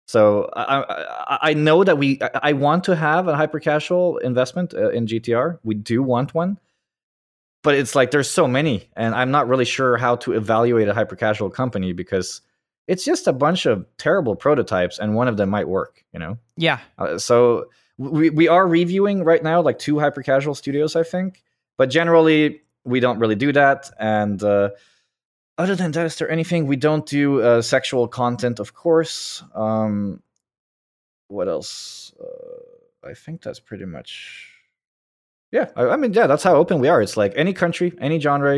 [0.07, 4.73] So I, I, I know that we I- want to have a hyper casual investment
[4.73, 5.57] uh, in GTR.
[5.63, 6.59] We do want one,
[7.63, 10.93] but it's like there's so many, and I'm not really sure how to evaluate a
[10.93, 12.41] hyper casual company because
[12.87, 16.03] it's just a bunch of terrible prototypes, and one of them might work.
[16.13, 16.37] You know.
[16.55, 16.79] yeah.
[16.99, 17.65] Uh, so
[17.97, 21.41] we we are reviewing right now like two hyper casual studios, I think,
[21.79, 23.89] but generally we don't really do that.
[23.97, 24.69] And uh,
[25.57, 27.41] other than that, is there anything we don't do?
[27.41, 29.43] Uh, sexual content, of course.
[29.53, 30.21] Um,
[31.27, 32.13] what else?
[32.19, 34.51] Uh, I think that's pretty much.
[35.51, 37.01] Yeah, I, I mean, yeah, that's how open we are.
[37.01, 38.57] It's like any country, any genre.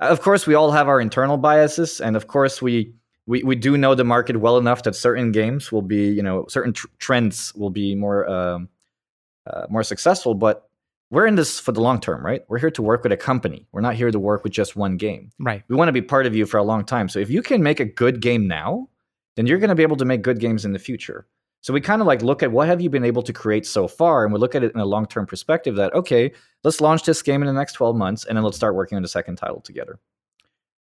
[0.00, 2.94] Uh, Of course, we all have our internal biases, and of course, we
[3.26, 6.46] we, we do know the market well enough that certain games will be, you know,
[6.48, 8.68] certain tr- trends will be more um,
[9.46, 10.34] uh, more successful.
[10.34, 10.67] But
[11.10, 12.42] we're in this for the long term, right?
[12.48, 13.66] We're here to work with a company.
[13.72, 15.30] We're not here to work with just one game.
[15.38, 15.62] Right.
[15.68, 17.08] We want to be part of you for a long time.
[17.08, 18.88] So if you can make a good game now,
[19.36, 21.26] then you're going to be able to make good games in the future.
[21.60, 23.88] So we kind of like look at what have you been able to create so
[23.88, 25.76] far, and we look at it in a long term perspective.
[25.76, 26.32] That okay,
[26.62, 29.02] let's launch this game in the next 12 months, and then let's start working on
[29.02, 29.98] the second title together.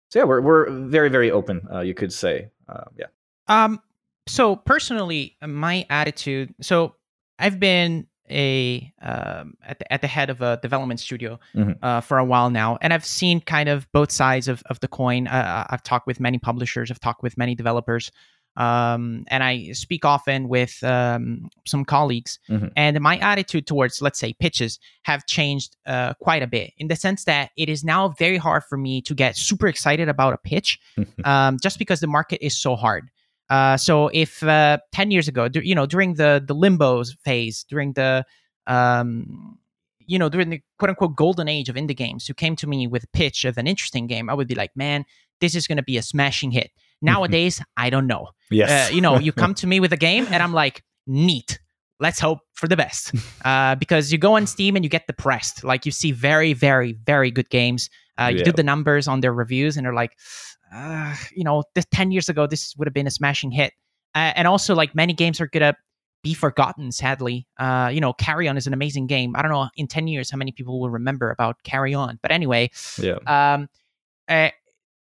[0.10, 1.68] So yeah, we're we're very very open.
[1.72, 3.08] Uh, you could say, uh, yeah.
[3.48, 3.82] Um.
[4.28, 6.54] So personally, my attitude.
[6.62, 6.96] So
[7.38, 11.78] I've been a um, at the, at the head of a development studio Mhm.
[11.82, 14.88] uh, for a while now, and I've seen kind of both sides of of the
[14.88, 15.28] coin.
[15.28, 16.90] Uh, I've talked with many publishers.
[16.92, 18.12] I've talked with many developers.
[18.58, 22.70] Um, and I speak often with um, some colleagues, Mhm.
[22.76, 26.98] and my attitude towards, let's say, pitches have changed uh, quite a bit in the
[26.98, 30.38] sense that it is now very hard for me to get super excited about a
[30.38, 30.80] pitch
[31.24, 33.10] um, just because the market is so hard.
[33.52, 37.92] Uh, so if uh, 10 years ago, you know, during the the limbos phase, during
[37.94, 38.26] the
[38.66, 39.60] um,
[40.08, 42.88] you know, during the quote unquote golden age of indie games, who came to me
[42.88, 45.04] with a pitch of an interesting game, I would be like, man,
[45.42, 46.72] this is going to be a smashing hit.
[47.02, 48.30] Nowadays, I don't know.
[48.52, 48.90] Yes.
[48.90, 51.60] Uh, you know, you come to me with a game, and I'm like, neat.
[52.00, 53.14] Let's hope for the best.
[53.44, 55.64] Uh, because you go on Steam and you get depressed.
[55.64, 57.90] Like you see very, very, very good games.
[58.20, 60.16] Uh, you do the numbers on their reviews, and they're like,
[60.74, 63.74] uh, you know, this ten years ago, this would have been a smashing hit.
[64.14, 65.76] Uh, and also, like many games are gonna
[66.24, 66.92] be forgotten.
[66.92, 69.36] Sadly, uh, you know, Carrion is an amazing game.
[69.36, 72.20] I don't know in ten years how many people will remember about Carrion.
[72.22, 73.18] But anyway, yeah.
[73.28, 73.70] um,
[74.28, 74.50] uh,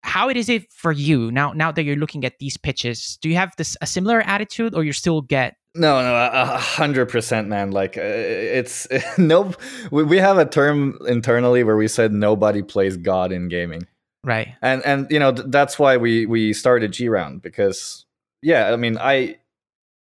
[0.03, 1.53] how it is it for you now?
[1.53, 4.83] Now that you're looking at these pitches, do you have this a similar attitude, or
[4.83, 7.71] you still get No, no, a a hundred percent, man.
[7.71, 8.87] Like uh, it's
[9.17, 9.53] no.
[9.91, 13.87] We we have a term internally where we said nobody plays God in gaming,
[14.23, 14.55] right?
[14.61, 18.05] and and you know th- that's why we we started G Round because
[18.41, 19.37] yeah, I mean I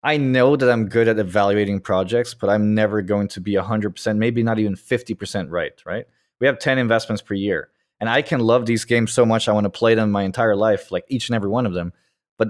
[0.03, 3.91] I know that I'm good at evaluating projects, but I'm never going to be hundred
[3.97, 5.73] percent, maybe not even fifty percent right.
[5.85, 6.07] Right?
[6.41, 9.53] We have ten investments per year, and I can love these games so much I
[9.53, 11.93] want to play them my entire life, like each and every one of them,
[12.39, 12.49] but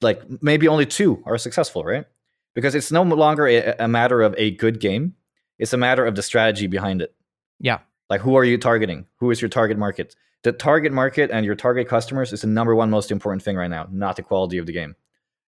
[0.00, 2.06] like maybe only two are successful, right?
[2.54, 5.14] because it's no longer a, a matter of a good game
[5.58, 7.14] it's a matter of the strategy behind it
[7.60, 7.78] Yeah.
[8.10, 11.54] like who are you targeting who is your target market the target market and your
[11.54, 14.66] target customers is the number one most important thing right now not the quality of
[14.66, 14.94] the game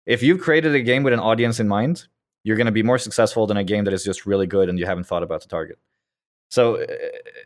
[0.06, 2.08] if you've created a game with an audience in mind
[2.44, 4.80] you're going to be more successful than a game that is just really good and
[4.80, 5.78] you haven't thought about the target
[6.50, 6.86] so uh,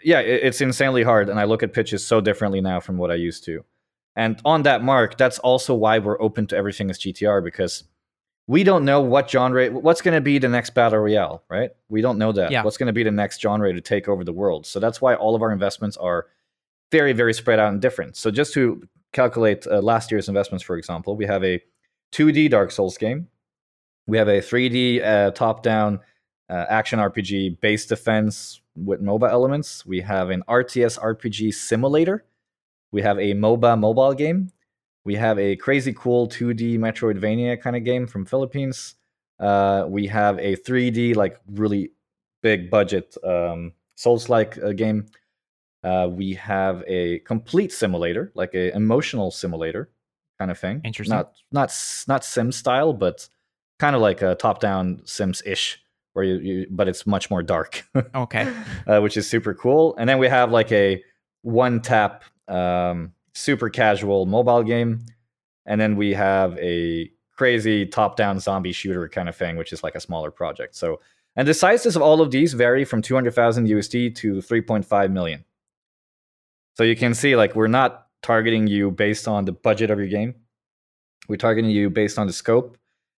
[0.03, 3.15] yeah it's insanely hard and i look at pitches so differently now from what i
[3.15, 3.63] used to
[4.15, 7.83] And on that mark, that's also why we're open to everything as GTR because
[8.47, 11.71] we don't know what genre, what's going to be the next battle royale, right?
[11.89, 12.51] We don't know that.
[12.51, 12.63] Yeah.
[12.63, 14.65] What's going to be the next genre to take over the world?
[14.65, 16.27] So that's why all of our investments are
[16.97, 18.15] very, very spread out and different.
[18.15, 18.61] So just to
[19.11, 21.61] calculate uh, last year's investments, for example, we have a
[22.13, 23.27] 2D Dark Souls game,
[24.07, 25.99] we have a 3D uh, top-down
[26.49, 29.85] uh, action RPG base defense with MOBA elements.
[29.85, 32.23] We have an RTS RPG simulator.
[32.91, 34.51] We have a MOBA mobile game.
[35.03, 38.95] We have a crazy cool 2D Metroidvania kind of game from Philippines.
[39.39, 41.91] Uh, we have a 3D like really
[42.41, 45.07] big budget um, Souls-like uh, game.
[45.85, 49.91] Uh, we have a complete simulator, like a emotional simulator
[50.39, 50.81] kind of thing.
[50.83, 51.15] Interesting.
[51.15, 51.71] Not not
[52.07, 53.29] not Sim style, but
[53.77, 55.79] kind of like a top-down Sims ish,
[56.13, 57.85] where you, you but it's much more dark.
[58.15, 58.51] Okay.
[58.87, 59.95] uh, which is super cool.
[59.97, 61.03] And then we have like a
[61.43, 65.05] one tap, um, super casual mobile game.
[65.67, 69.83] And then we have a crazy top down zombie shooter kind of thing, which is
[69.83, 70.75] like a smaller project.
[70.75, 70.99] So,
[71.35, 75.43] and the sizes of all of these vary from 200,000 USD to 3.5 million.
[76.75, 80.07] So you can see like we're not targeting you based on the budget of your
[80.07, 80.35] game.
[81.27, 82.77] We're targeting you based on the scope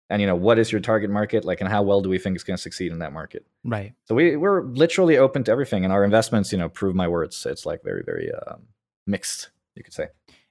[0.10, 2.36] and you know what is your target market like and how well do we think
[2.36, 3.46] it's going to succeed in that market.
[3.64, 3.94] Right.
[4.06, 7.46] So we we're literally open to everything, and our investments, you know, prove my words.
[7.46, 8.64] It's like very very um,
[9.06, 10.08] mixed, you could say.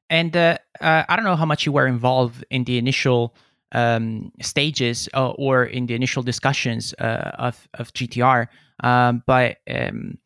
[0.09, 3.35] And uh, uh, I don't know how much you were involved in the initial
[3.73, 8.49] um, stages uh, or in the initial discussions uh, of of GTR,
[8.85, 10.19] um, but um,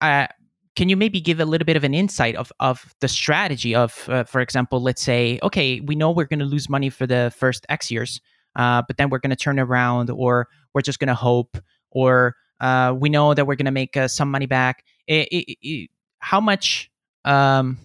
[0.00, 0.28] I,
[0.76, 4.08] can you maybe give a little bit of an insight of of the strategy of,
[4.08, 7.32] uh, for example, let's say, okay, we know we're going to lose money for the
[7.36, 8.20] first X years,
[8.56, 11.56] uh, but then we're going to turn around, or we're just going to hope,
[11.90, 14.84] or uh, we know that we're going to make uh, some money back.
[15.08, 16.90] I- I- I- how much?
[17.24, 17.78] Um,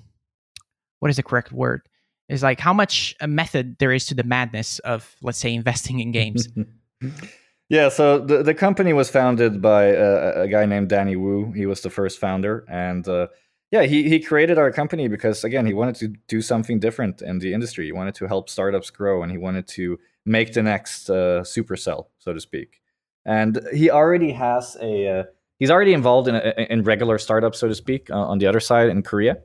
[1.00, 1.82] what is the correct word?
[2.28, 6.00] Is like how much a method there is to the madness of, let's say, investing
[6.00, 6.48] in games.
[7.70, 11.52] yeah, so the the company was founded by uh, a guy named Danny Wu.
[11.52, 13.28] He was the first founder, and uh,
[13.72, 17.38] yeah, he he created our company because again, he wanted to do something different in
[17.38, 17.86] the industry.
[17.86, 22.08] He wanted to help startups grow, and he wanted to make the next uh, Supercell,
[22.18, 22.82] so to speak.
[23.24, 25.24] And he already has a uh,
[25.60, 28.60] he's already involved in a, in regular startups, so to speak, uh, on the other
[28.60, 29.38] side in Korea.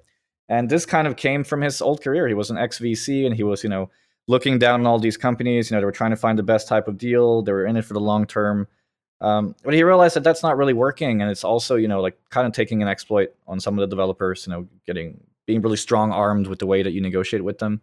[0.48, 2.26] And this kind of came from his old career.
[2.26, 3.90] He was an ex VC, and he was you know
[4.26, 5.70] looking down on all these companies.
[5.70, 7.42] You know, they were trying to find the best type of deal.
[7.42, 8.66] They were in it for the long term.
[9.20, 12.18] Um, but he realized that that's not really working, and it's also you know like
[12.30, 14.46] kind of taking an exploit on some of the developers.
[14.46, 17.80] You know, getting being really strong armed with the way that you negotiate with them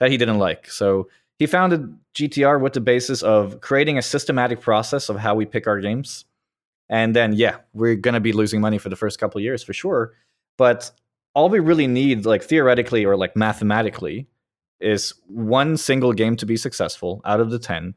[0.00, 0.70] that he didn't like.
[0.70, 1.08] So
[1.38, 5.66] he founded GTR with the basis of creating a systematic process of how we pick
[5.66, 6.24] our games.
[6.88, 10.14] And then yeah, we're gonna be losing money for the first couple years for sure.
[10.56, 10.90] But
[11.34, 14.26] all we really need, like theoretically or like mathematically,
[14.80, 17.94] is one single game to be successful out of the ten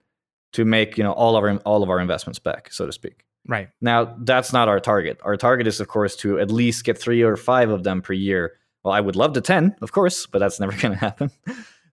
[0.54, 3.26] to make you know all of our all of our investments back, so to speak.
[3.48, 3.70] right.
[3.82, 5.20] Now that's not our target.
[5.24, 8.14] Our target is, of course, to at least get three or five of them per
[8.14, 8.54] year.
[8.84, 11.32] Well, I would love the ten, of course, but that's never going to happen.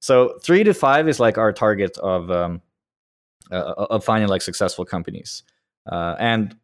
[0.00, 2.62] So three to five is like our target of um,
[3.50, 5.42] uh, of finding like successful companies,
[5.90, 6.56] uh, and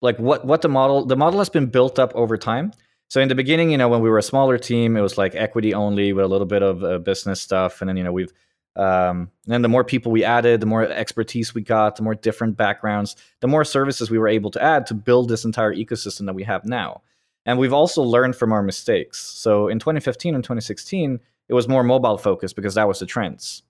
[0.00, 2.72] like what what the model the model has been built up over time.
[3.10, 5.34] So in the beginning, you know, when we were a smaller team, it was like
[5.34, 8.32] equity only with a little bit of uh, business stuff, and then you know we've
[8.76, 12.14] um, and then the more people we added, the more expertise we got, the more
[12.14, 16.26] different backgrounds, the more services we were able to add to build this entire ecosystem
[16.26, 17.02] that we have now.
[17.44, 19.18] And we've also learned from our mistakes.
[19.18, 23.64] So in 2015 and 2016, it was more mobile focused because that was the trends.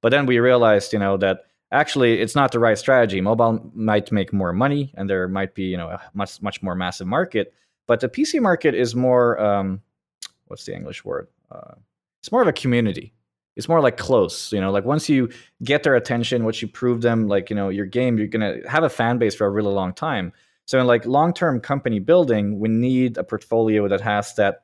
[0.00, 3.20] But then we realized, you know, that actually it's not the right strategy.
[3.20, 6.74] Mobile might make more money, and there might be, you know, a much much more
[6.74, 7.54] massive market.
[7.90, 9.80] But the PC market is more, um,
[10.46, 11.26] what's the English word?
[11.50, 11.74] Uh,
[12.20, 13.12] it's more of a community.
[13.56, 14.70] It's more like close, you know.
[14.70, 15.28] Like once you
[15.64, 18.84] get their attention, once you prove them, like you know, your game, you're gonna have
[18.84, 20.32] a fan base for a really long time.
[20.66, 24.62] So in like long-term company building, we need a portfolio that has that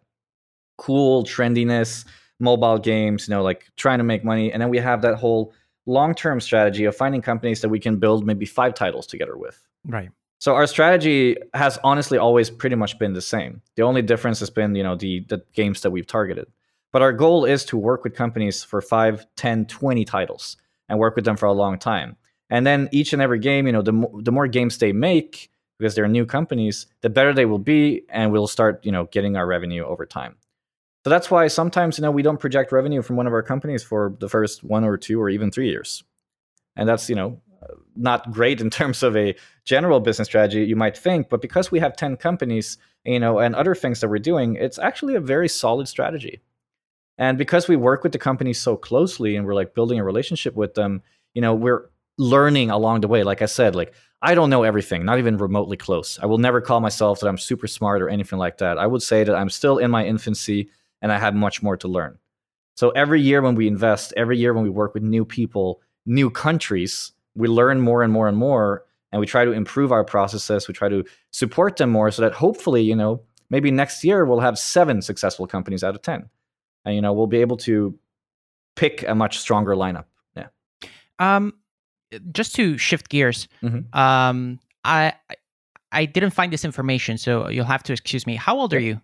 [0.79, 2.05] cool trendiness,
[2.39, 5.53] mobile games, you know, like trying to make money, and then we have that whole
[5.87, 9.67] long-term strategy of finding companies that we can build maybe five titles together with.
[9.85, 10.11] Right.
[10.39, 13.63] So our strategy has honestly always pretty much been the same.
[13.77, 16.47] The only difference has been, you know, the the games that we've targeted.
[16.93, 20.57] But our goal is to work with companies for 5, 10, 20 titles
[20.89, 22.17] and work with them for a long time.
[22.49, 25.95] And then each and every game, you know, the the more games they make because
[25.95, 29.47] they're new companies, the better they will be and we'll start, you know, getting our
[29.47, 30.37] revenue over time.
[31.05, 33.85] So that's why sometimes, you know, we don't project revenue from one of our companies
[33.85, 36.03] for the first one or two or even 3 years.
[36.77, 37.41] And that's, you know,
[37.97, 41.81] not great in terms of a general business strategy you might think but because we
[41.81, 45.49] have 10 companies you know and other things that we're doing it's actually a very
[45.49, 46.41] solid strategy
[47.19, 50.55] And because we work with the companies so closely and we're like building a relationship
[50.55, 51.03] with them,
[51.35, 53.23] you know, we're learning along the way.
[53.23, 56.19] Like I said, like I don't know everything, not even remotely close.
[56.23, 58.79] I will never call myself that I'm super smart or anything like that.
[58.79, 60.71] I would say that I'm still in my infancy
[61.03, 62.19] and I have much more to learn.
[62.77, 66.31] So every year when we invest, every year when we work with new people, new
[66.31, 70.67] countries, we learn more and more and more and we try to improve our processes,
[70.69, 74.41] we try to support them more so that hopefully, you know, maybe next year we'll
[74.41, 76.29] have 7 successful companies out of 10.
[76.85, 77.97] And you know, we'll be able to
[78.75, 80.05] pick a much stronger lineup.
[80.37, 80.49] Yeah.
[81.19, 81.53] Um
[82.33, 83.95] just to shift gears, Mhm.
[83.95, 85.13] um, I
[85.93, 88.37] I didn't find this information, so you'll have to excuse me.
[88.37, 89.01] How old are you?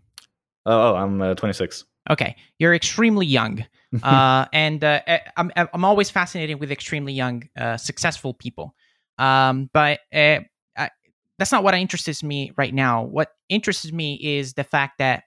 [0.66, 1.84] Oh, oh I'm uh, 26.
[2.10, 3.64] Okay, you're extremely young,
[4.02, 8.74] uh, and uh, eh, I'm I'm always fascinated with extremely young, uh, successful people.
[9.18, 10.40] Um, but uh,
[10.76, 10.90] I,
[11.38, 13.04] that's not what interests me right now.
[13.04, 15.24] What interests me is the fact that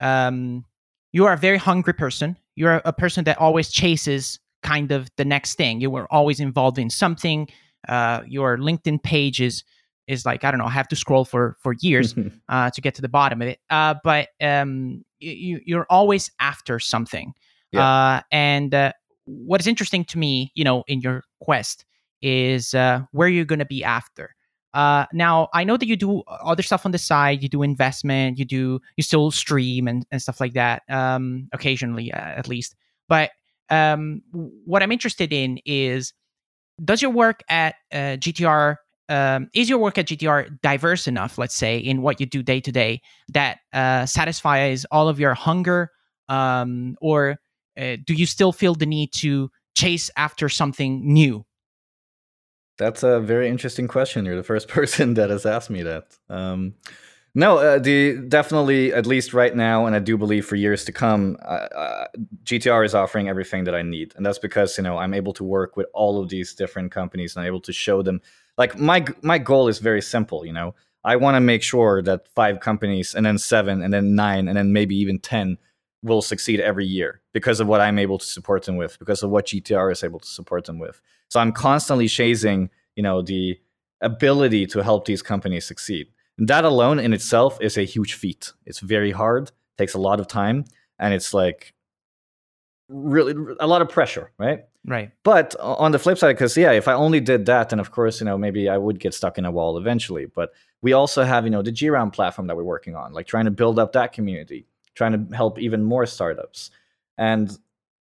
[0.00, 0.64] um,
[1.12, 2.36] you are a very hungry person.
[2.56, 5.80] You're a person that always chases kind of the next thing.
[5.80, 7.48] You were always involved in something.
[7.88, 9.64] Uh, your LinkedIn page is
[10.06, 10.66] is like I don't know.
[10.66, 12.14] I have to scroll for for years
[12.48, 13.60] uh, to get to the bottom of it.
[13.70, 17.32] Uh, but um, you you're always after something.
[17.72, 17.88] Yeah.
[17.88, 18.92] Uh, and uh,
[19.24, 21.84] what is interesting to me, you know, in your quest
[22.22, 24.34] is uh, where you're going to be after.
[24.72, 27.42] Uh, now I know that you do other stuff on the side.
[27.42, 28.38] You do investment.
[28.38, 30.82] You do you still stream and, and stuff like that.
[30.88, 32.76] Um, occasionally, uh, at least.
[33.08, 33.30] But
[33.68, 36.12] um, what I'm interested in is
[36.84, 38.76] does your work at uh, GTR
[39.08, 42.60] um, is your work at GTR diverse enough, let's say, in what you do day
[42.60, 45.90] to day that uh, satisfies all of your hunger,
[46.28, 47.36] um, or
[47.80, 51.44] uh, do you still feel the need to chase after something new?
[52.78, 54.24] That's a very interesting question.
[54.24, 56.18] You're the first person that has asked me that.
[56.28, 56.74] Um,
[57.34, 60.92] no, uh, the definitely at least right now, and I do believe for years to
[60.92, 62.06] come, uh, uh,
[62.42, 65.44] GTR is offering everything that I need, and that's because you know I'm able to
[65.44, 68.20] work with all of these different companies and I'm able to show them.
[68.58, 70.44] Like my my goal is very simple.
[70.44, 70.74] You know,
[71.04, 74.56] I want to make sure that five companies, and then seven, and then nine, and
[74.56, 75.56] then maybe even ten
[76.02, 79.30] will succeed every year because of what I'm able to support them with, because of
[79.30, 81.00] what GTR is able to support them with.
[81.28, 83.58] So I'm constantly chasing, you know, the
[84.00, 86.08] ability to help these companies succeed.
[86.38, 88.52] And that alone in itself is a huge feat.
[88.64, 90.64] It's very hard, takes a lot of time,
[90.98, 91.74] and it's like
[92.88, 94.64] really a lot of pressure, right?
[94.86, 95.10] Right.
[95.22, 98.20] But on the flip side, because yeah, if I only did that, then of course,
[98.20, 100.24] you know, maybe I would get stuck in a wall eventually.
[100.24, 103.26] But we also have, you know, the G Round platform that we're working on, like
[103.26, 106.70] trying to build up that community, trying to help even more startups.
[107.18, 107.56] And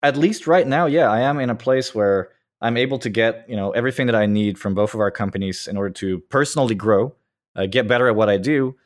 [0.02, 3.46] at least right now, yeah, I am in a place where I'm able to get,
[3.48, 6.74] you know, everything that I need from both of our companies in order to personally
[6.74, 7.14] grow,
[7.56, 8.76] uh, get better at what I do,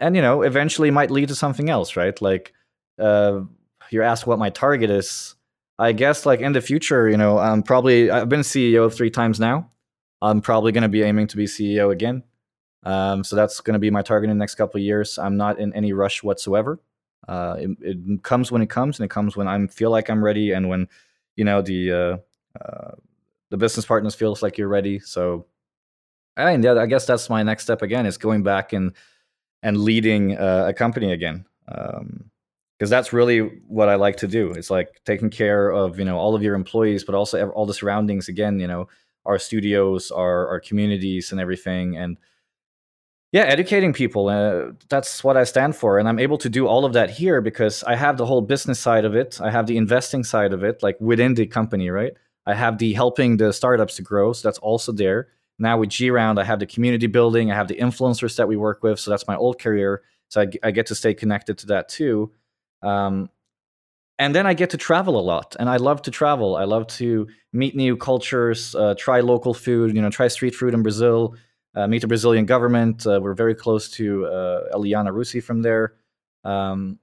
[0.00, 2.20] and you know, eventually might lead to something else, right?
[2.22, 2.52] Like,
[2.98, 3.40] uh,
[3.90, 5.34] you're asked what my target is.
[5.78, 9.38] I guess like in the future, you know, I'm probably I've been CEO three times
[9.38, 9.70] now.
[10.20, 12.24] I'm probably going to be aiming to be CEO again.
[12.82, 15.18] Um, so that's going to be my target in the next couple of years.
[15.18, 16.80] I'm not in any rush whatsoever.
[17.28, 20.24] Uh, it, it comes when it comes, and it comes when I feel like I'm
[20.24, 20.88] ready, and when
[21.36, 22.16] you know the uh,
[22.60, 22.92] uh,
[23.50, 24.98] the business partners feels like you're ready.
[24.98, 25.46] So,
[26.36, 28.92] I mean, yeah, I guess that's my next step again is going back and
[29.62, 31.44] and leading uh, a company again.
[31.68, 32.30] Um,
[32.78, 34.52] because that's really what I like to do.
[34.52, 37.74] It's like taking care of you know all of your employees, but also all the
[37.74, 38.28] surroundings.
[38.28, 38.88] Again, you know
[39.26, 41.96] our studios, our our communities, and everything.
[41.96, 42.16] And
[43.32, 44.28] yeah, educating people.
[44.28, 47.40] Uh, that's what I stand for, and I'm able to do all of that here
[47.40, 49.38] because I have the whole business side of it.
[49.40, 52.12] I have the investing side of it, like within the company, right?
[52.46, 55.28] I have the helping the startups to grow, so that's also there.
[55.58, 57.50] Now with G Round, I have the community building.
[57.52, 60.02] I have the influencers that we work with, so that's my old career.
[60.28, 62.32] So I get to stay connected to that too.
[62.82, 63.28] Um,
[64.18, 66.56] and then I get to travel a lot, and I love to travel.
[66.56, 69.94] I love to meet new cultures, uh, try local food.
[69.94, 71.34] You know, try street food in Brazil.
[71.78, 73.06] Uh, meet the Brazilian government.
[73.06, 75.94] Uh, we're very close to uh, Eliana Russi from there.
[76.42, 76.98] Um,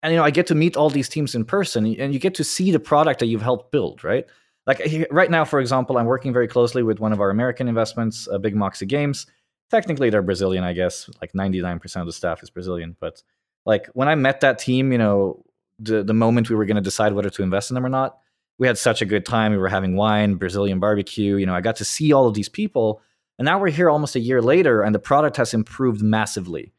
[0.00, 2.36] and you know, I get to meet all these teams in person, and you get
[2.36, 4.26] to see the product that you've helped build, right?
[4.64, 8.28] Like right now, for example, I'm working very closely with one of our American investments,
[8.42, 9.26] Big Moxie Games.
[9.70, 11.10] Technically, they're Brazilian, I guess.
[11.20, 13.24] Like 99% of the staff is Brazilian, but
[13.66, 15.42] like when I met that team, you know,
[15.80, 18.18] the the moment we were going to decide whether to invest in them or not,
[18.58, 19.50] we had such a good time.
[19.50, 21.36] We were having wine, Brazilian barbecue.
[21.36, 23.02] You know, I got to see all of these people,
[23.38, 26.72] and now we're here almost a year later, and the product has improved massively.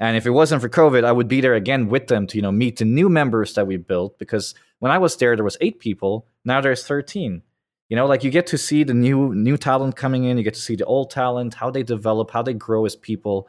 [0.00, 2.42] And if it wasn't for COVID, I would be there again with them to you
[2.42, 4.18] know meet the new members that we built.
[4.18, 6.26] Because when I was there, there was eight people.
[6.44, 7.42] Now there's thirteen.
[7.88, 10.38] You know, like you get to see the new new talent coming in.
[10.38, 13.48] You get to see the old talent, how they develop, how they grow as people.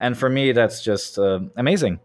[0.00, 2.00] And for me, that's just uh, amazing.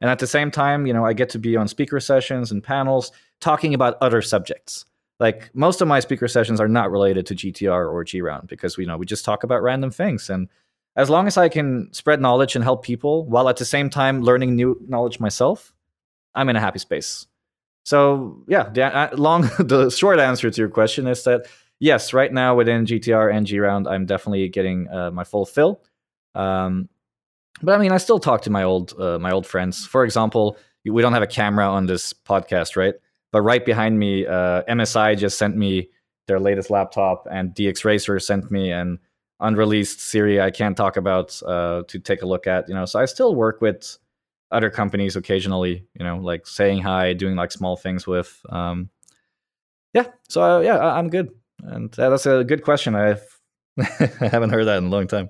[0.00, 2.62] And at the same time, you know, I get to be on speaker sessions and
[2.62, 4.86] panels talking about other subjects.
[5.20, 8.76] Like most of my speaker sessions are not related to GTR or G Round because
[8.76, 10.28] we you know we just talk about random things.
[10.28, 10.48] And
[10.96, 14.22] as long as I can spread knowledge and help people while at the same time
[14.22, 15.72] learning new knowledge myself,
[16.34, 17.26] I'm in a happy space.
[17.84, 21.46] So yeah, the uh, long the short answer to your question is that
[21.80, 25.80] yes, right now within GTR and G Round, I'm definitely getting uh, my full fill.
[26.34, 26.88] Um,
[27.62, 29.86] but I mean, I still talk to my old uh, my old friends.
[29.86, 32.94] For example, we don't have a camera on this podcast, right?
[33.34, 35.90] But right behind me, uh, MSI just sent me
[36.28, 39.00] their latest laptop, and DX Racer sent me an
[39.40, 42.68] unreleased series I can't talk about uh, to take a look at.
[42.68, 43.98] You know, so I still work with
[44.52, 45.84] other companies occasionally.
[45.98, 48.40] You know, like saying hi, doing like small things with.
[48.50, 48.88] Um,
[49.94, 51.30] yeah, so uh, yeah, I, am good,
[51.64, 52.94] and that's a good question.
[52.94, 53.26] I've
[53.76, 53.82] I
[54.30, 55.28] haven't heard that in a long time.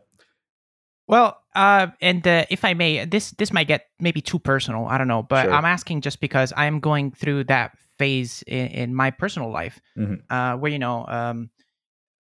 [1.08, 4.84] Well, uh, and uh, if I may, this this might get maybe too personal.
[4.88, 5.54] I don't know, but sure.
[5.54, 10.14] I'm asking just because I'm going through that phase in, in my personal life, mm-hmm.
[10.30, 11.50] uh, where you know um,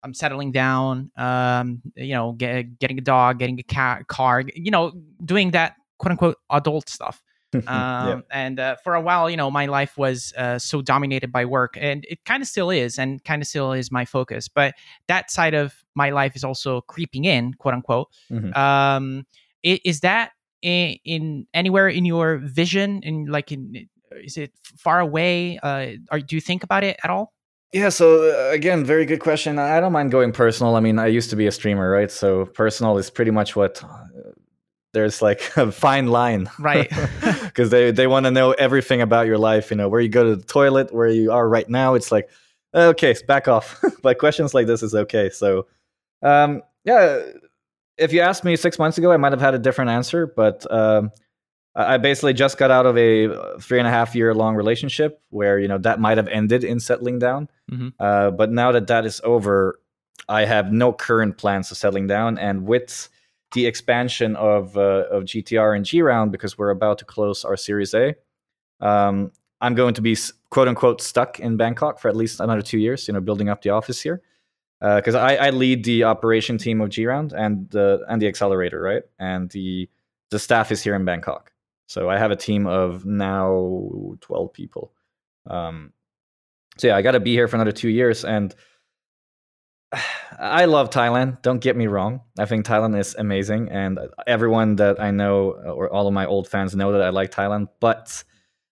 [0.06, 4.70] I'm settling down, um, you know, get, getting a dog, getting a cat, car, you
[4.70, 4.92] know,
[5.24, 7.22] doing that quote unquote adult stuff.
[7.54, 8.20] um, yeah.
[8.30, 11.76] And uh, for a while, you know, my life was uh, so dominated by work,
[11.80, 14.48] and it kind of still is, and kind of still is my focus.
[14.48, 14.74] But
[15.08, 18.08] that side of my life is also creeping in, quote unquote.
[18.30, 18.56] Mm-hmm.
[18.58, 19.26] Um,
[19.62, 20.30] is that
[20.62, 23.02] in, in, anywhere in your vision?
[23.02, 23.88] In like, in
[24.22, 25.58] is it far away?
[25.62, 27.32] Uh, or do you think about it at all?
[27.72, 29.58] Yeah, so uh, again, very good question.
[29.58, 30.76] I don't mind going personal.
[30.76, 32.10] I mean, I used to be a streamer, right?
[32.10, 33.82] So personal is pretty much what
[34.96, 36.90] there's like a fine line right
[37.44, 40.24] because they, they want to know everything about your life you know where you go
[40.24, 42.30] to the toilet where you are right now it's like
[42.74, 45.66] okay back off but questions like this is okay so
[46.22, 47.20] um, yeah
[47.98, 50.66] if you asked me six months ago i might have had a different answer but
[50.72, 51.10] um,
[51.76, 55.20] i basically just got out of a uh, three and a half year long relationship
[55.30, 57.88] where you know that might have ended in settling down mm-hmm.
[58.00, 59.78] uh, but now that that is over
[60.28, 63.08] i have no current plans of settling down and with
[63.54, 67.56] the expansion of uh, of GTR and G Round because we're about to close our
[67.56, 68.14] Series A.
[68.80, 70.16] Um, I'm going to be
[70.50, 73.08] quote unquote stuck in Bangkok for at least another two years.
[73.08, 74.20] You know, building up the office here
[74.80, 78.28] because uh, I, I, lead the operation team of G Round and the and the
[78.28, 79.02] accelerator, right?
[79.18, 79.88] And the
[80.30, 81.52] the staff is here in Bangkok.
[81.86, 84.92] So I have a team of now twelve people.
[85.48, 85.92] Um,
[86.78, 88.54] so yeah, I got to be here for another two years and
[90.38, 91.42] I love Thailand.
[91.42, 92.20] Don't get me wrong.
[92.38, 96.48] I think Thailand is amazing, and everyone that I know, or all of my old
[96.48, 97.68] fans, know that I like Thailand.
[97.80, 98.24] But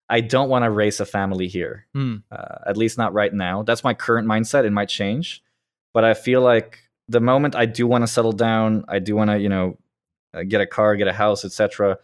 [0.08, 1.86] I don't want to raise a family here.
[1.96, 2.22] Mm.
[2.30, 3.62] Uh, at least not right now.
[3.62, 4.64] That's my current mindset.
[4.64, 5.42] It might change,
[5.92, 9.30] but I feel like the moment I do want to settle down, I do want
[9.30, 9.78] to, you know,
[10.32, 11.98] uh, get a car, get a house, etc.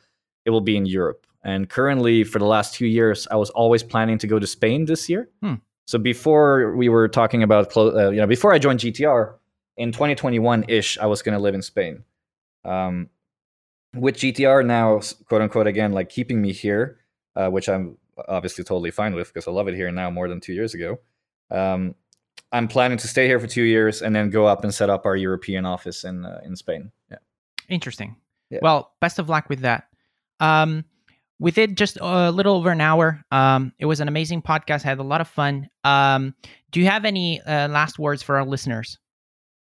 [0.51, 1.29] It will be in Europe.
[1.45, 4.87] And currently, for the last two years, I was always planning to go to Spain
[4.87, 5.31] this year.
[5.41, 5.55] Hmm.
[5.87, 9.35] So before we were talking about, uh, you know, before I joined GTR
[9.77, 12.03] in 2021 ish, I was going to live in Spain.
[12.65, 13.11] Um,
[13.95, 16.99] with GTR now, quote unquote, again, like keeping me here,
[17.37, 17.97] uh, which I'm
[18.29, 20.99] obviously totally fine with because I love it here now more than two years ago.
[21.49, 21.95] Um,
[22.51, 25.07] I'm planning to stay here for two years and then go up and set up
[25.07, 26.91] our European office in uh, in Spain.
[27.09, 27.19] Yeah.
[27.69, 28.17] Interesting.
[28.51, 28.59] Yeah.
[28.63, 29.90] Well, best of luck with that.
[30.41, 30.85] Um,
[31.53, 33.23] did just a little over an hour.
[33.31, 34.85] Um, it was an amazing podcast.
[34.85, 35.69] I had a lot of fun.
[35.85, 36.35] Um,
[36.71, 38.99] do you have any uh, last words for our listeners?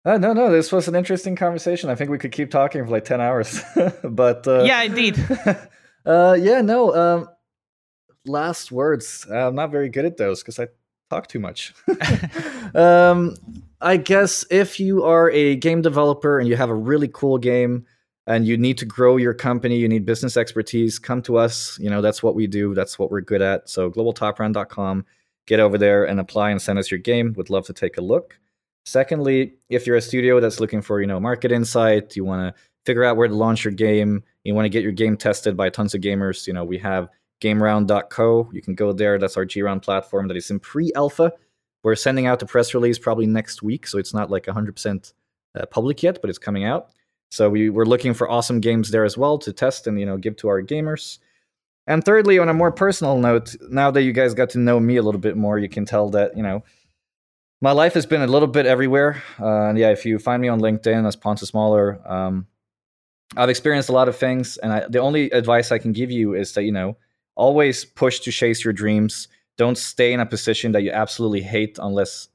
[0.05, 1.89] Uh, no, no, this was an interesting conversation.
[1.89, 3.61] I think we could keep talking for like 10 hours.
[4.03, 5.17] but uh, yeah, indeed.
[6.05, 6.95] uh, yeah, no.
[6.95, 7.29] Um,
[8.25, 9.27] last words.
[9.29, 10.67] I'm not very good at those because I
[11.09, 11.73] talk too much.
[12.75, 13.35] um,
[13.81, 17.85] I guess if you are a game developer and you have a really cool game,
[18.27, 21.79] and you need to grow your company, you need business expertise, come to us.
[21.79, 23.69] You know, that's what we do, that's what we're good at.
[23.69, 25.05] So, globaltopround.com,
[25.47, 27.33] get over there and apply and send us your game.
[27.37, 28.37] Would love to take a look.
[28.85, 32.61] Secondly, if you're a studio that's looking for, you know, market insight, you want to
[32.85, 35.69] figure out where to launch your game, you want to get your game tested by
[35.69, 37.09] tons of gamers, you know, we have
[37.41, 38.49] gameround.co.
[38.51, 39.19] You can go there.
[39.19, 41.31] That's our G-Round platform that is in pre-alpha.
[41.83, 45.13] We're sending out the press release probably next week, so it's not like 100%
[45.55, 46.91] uh, public yet, but it's coming out.
[47.29, 50.17] So we were looking for awesome games there as well to test and you know
[50.17, 51.19] give to our gamers.
[51.85, 54.97] And thirdly, on a more personal note, now that you guys got to know me
[54.97, 56.63] a little bit more, you can tell that you know
[57.61, 59.23] my life has been a little bit everywhere.
[59.39, 62.45] Uh, and yeah, if you find me on LinkedIn as Pontus Smaller, um,
[63.35, 66.33] I've experienced a lot of things, and I, the only advice I can give you
[66.33, 66.97] is that you know
[67.35, 69.27] always push to chase your dreams.
[69.57, 72.29] Don't stay in a position that you absolutely hate unless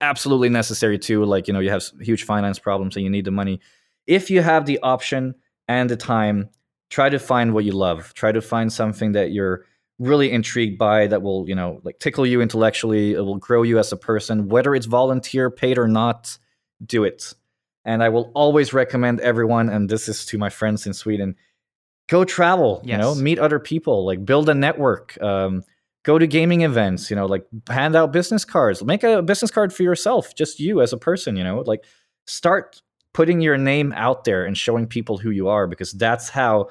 [0.00, 1.24] absolutely necessary to.
[1.24, 3.60] Like you know you have huge finance problems and you need the money
[4.06, 5.34] if you have the option
[5.68, 6.48] and the time,
[6.90, 8.12] try to find what you love.
[8.14, 9.64] Try to find something that you're
[9.98, 13.12] really intrigued by that will, you know, like tickle you intellectually.
[13.12, 16.38] It will grow you as a person, whether it's volunteer, paid or not.
[16.84, 17.34] Do it.
[17.84, 21.36] And I will always recommend everyone, and this is to my friends in Sweden,
[22.08, 22.82] go travel.
[22.84, 22.92] Yes.
[22.92, 25.20] You know, meet other people, like build a network.
[25.22, 25.62] Um,
[26.02, 27.10] go to gaming events.
[27.10, 28.82] You know, like hand out business cards.
[28.82, 31.36] Make a business card for yourself, just you as a person.
[31.36, 31.84] You know, like
[32.26, 32.82] start
[33.12, 36.68] putting your name out there and showing people who you are because that's how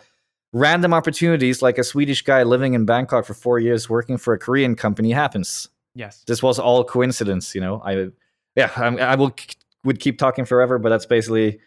[0.54, 4.40] random opportunities like a Swedish guy living in Bangkok for 4 years working for a
[4.40, 5.68] Korean company happens.
[5.96, 6.24] Yes.
[6.28, 7.82] This was all coincidence, you know.
[7.84, 8.08] I
[8.56, 9.36] yeah, I, I will
[9.84, 11.60] would keep talking forever, but that's basically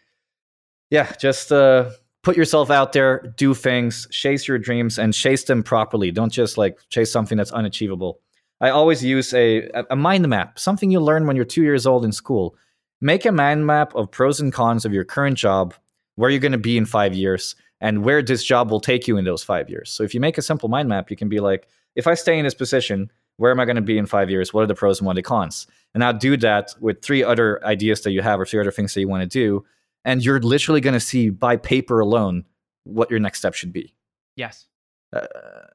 [0.90, 1.90] yeah, just uh
[2.22, 6.10] put yourself out there, do things, chase your dreams and chase them properly.
[6.10, 8.20] Don't just like chase something that's unachievable.
[8.60, 12.04] I always use a a mind map, something you learn when you're 2 years old
[12.04, 12.56] in school
[13.02, 15.74] make a mind map of pros and cons of your current job,
[16.14, 19.16] where you're going to be in five years, and where this job will take you
[19.16, 19.90] in those five years.
[19.90, 22.38] So if you make a simple mind map, you can be like, if I stay
[22.38, 24.54] in this position, where am I going to be in five years?
[24.54, 25.66] What are the pros and what are the cons?
[25.94, 28.94] And now do that with three other ideas that you have or three other things
[28.94, 29.64] that you want to do.
[30.04, 32.44] And you're literally going to see by paper alone
[32.84, 33.94] what your next step should be.
[34.36, 34.66] Yes.
[35.12, 35.26] Uh,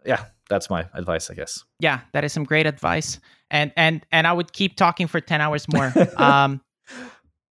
[0.05, 1.63] yeah, that's my advice, I guess.
[1.79, 3.19] Yeah, that is some great advice.
[3.51, 5.93] And and and I would keep talking for 10 hours more.
[6.17, 6.61] um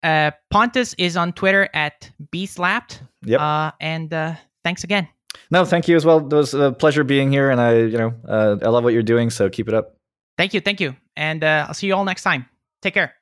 [0.03, 3.01] uh, Pontus is on Twitter at bslapped.
[3.25, 3.39] Yep.
[3.39, 5.07] Uh, and uh, thanks again.
[5.49, 6.19] No, thank you as well.
[6.19, 9.03] It was a pleasure being here, and I, you know, uh, I love what you're
[9.03, 9.29] doing.
[9.29, 9.97] So keep it up.
[10.37, 12.45] Thank you, thank you, and uh, I'll see you all next time.
[12.81, 13.13] Take care.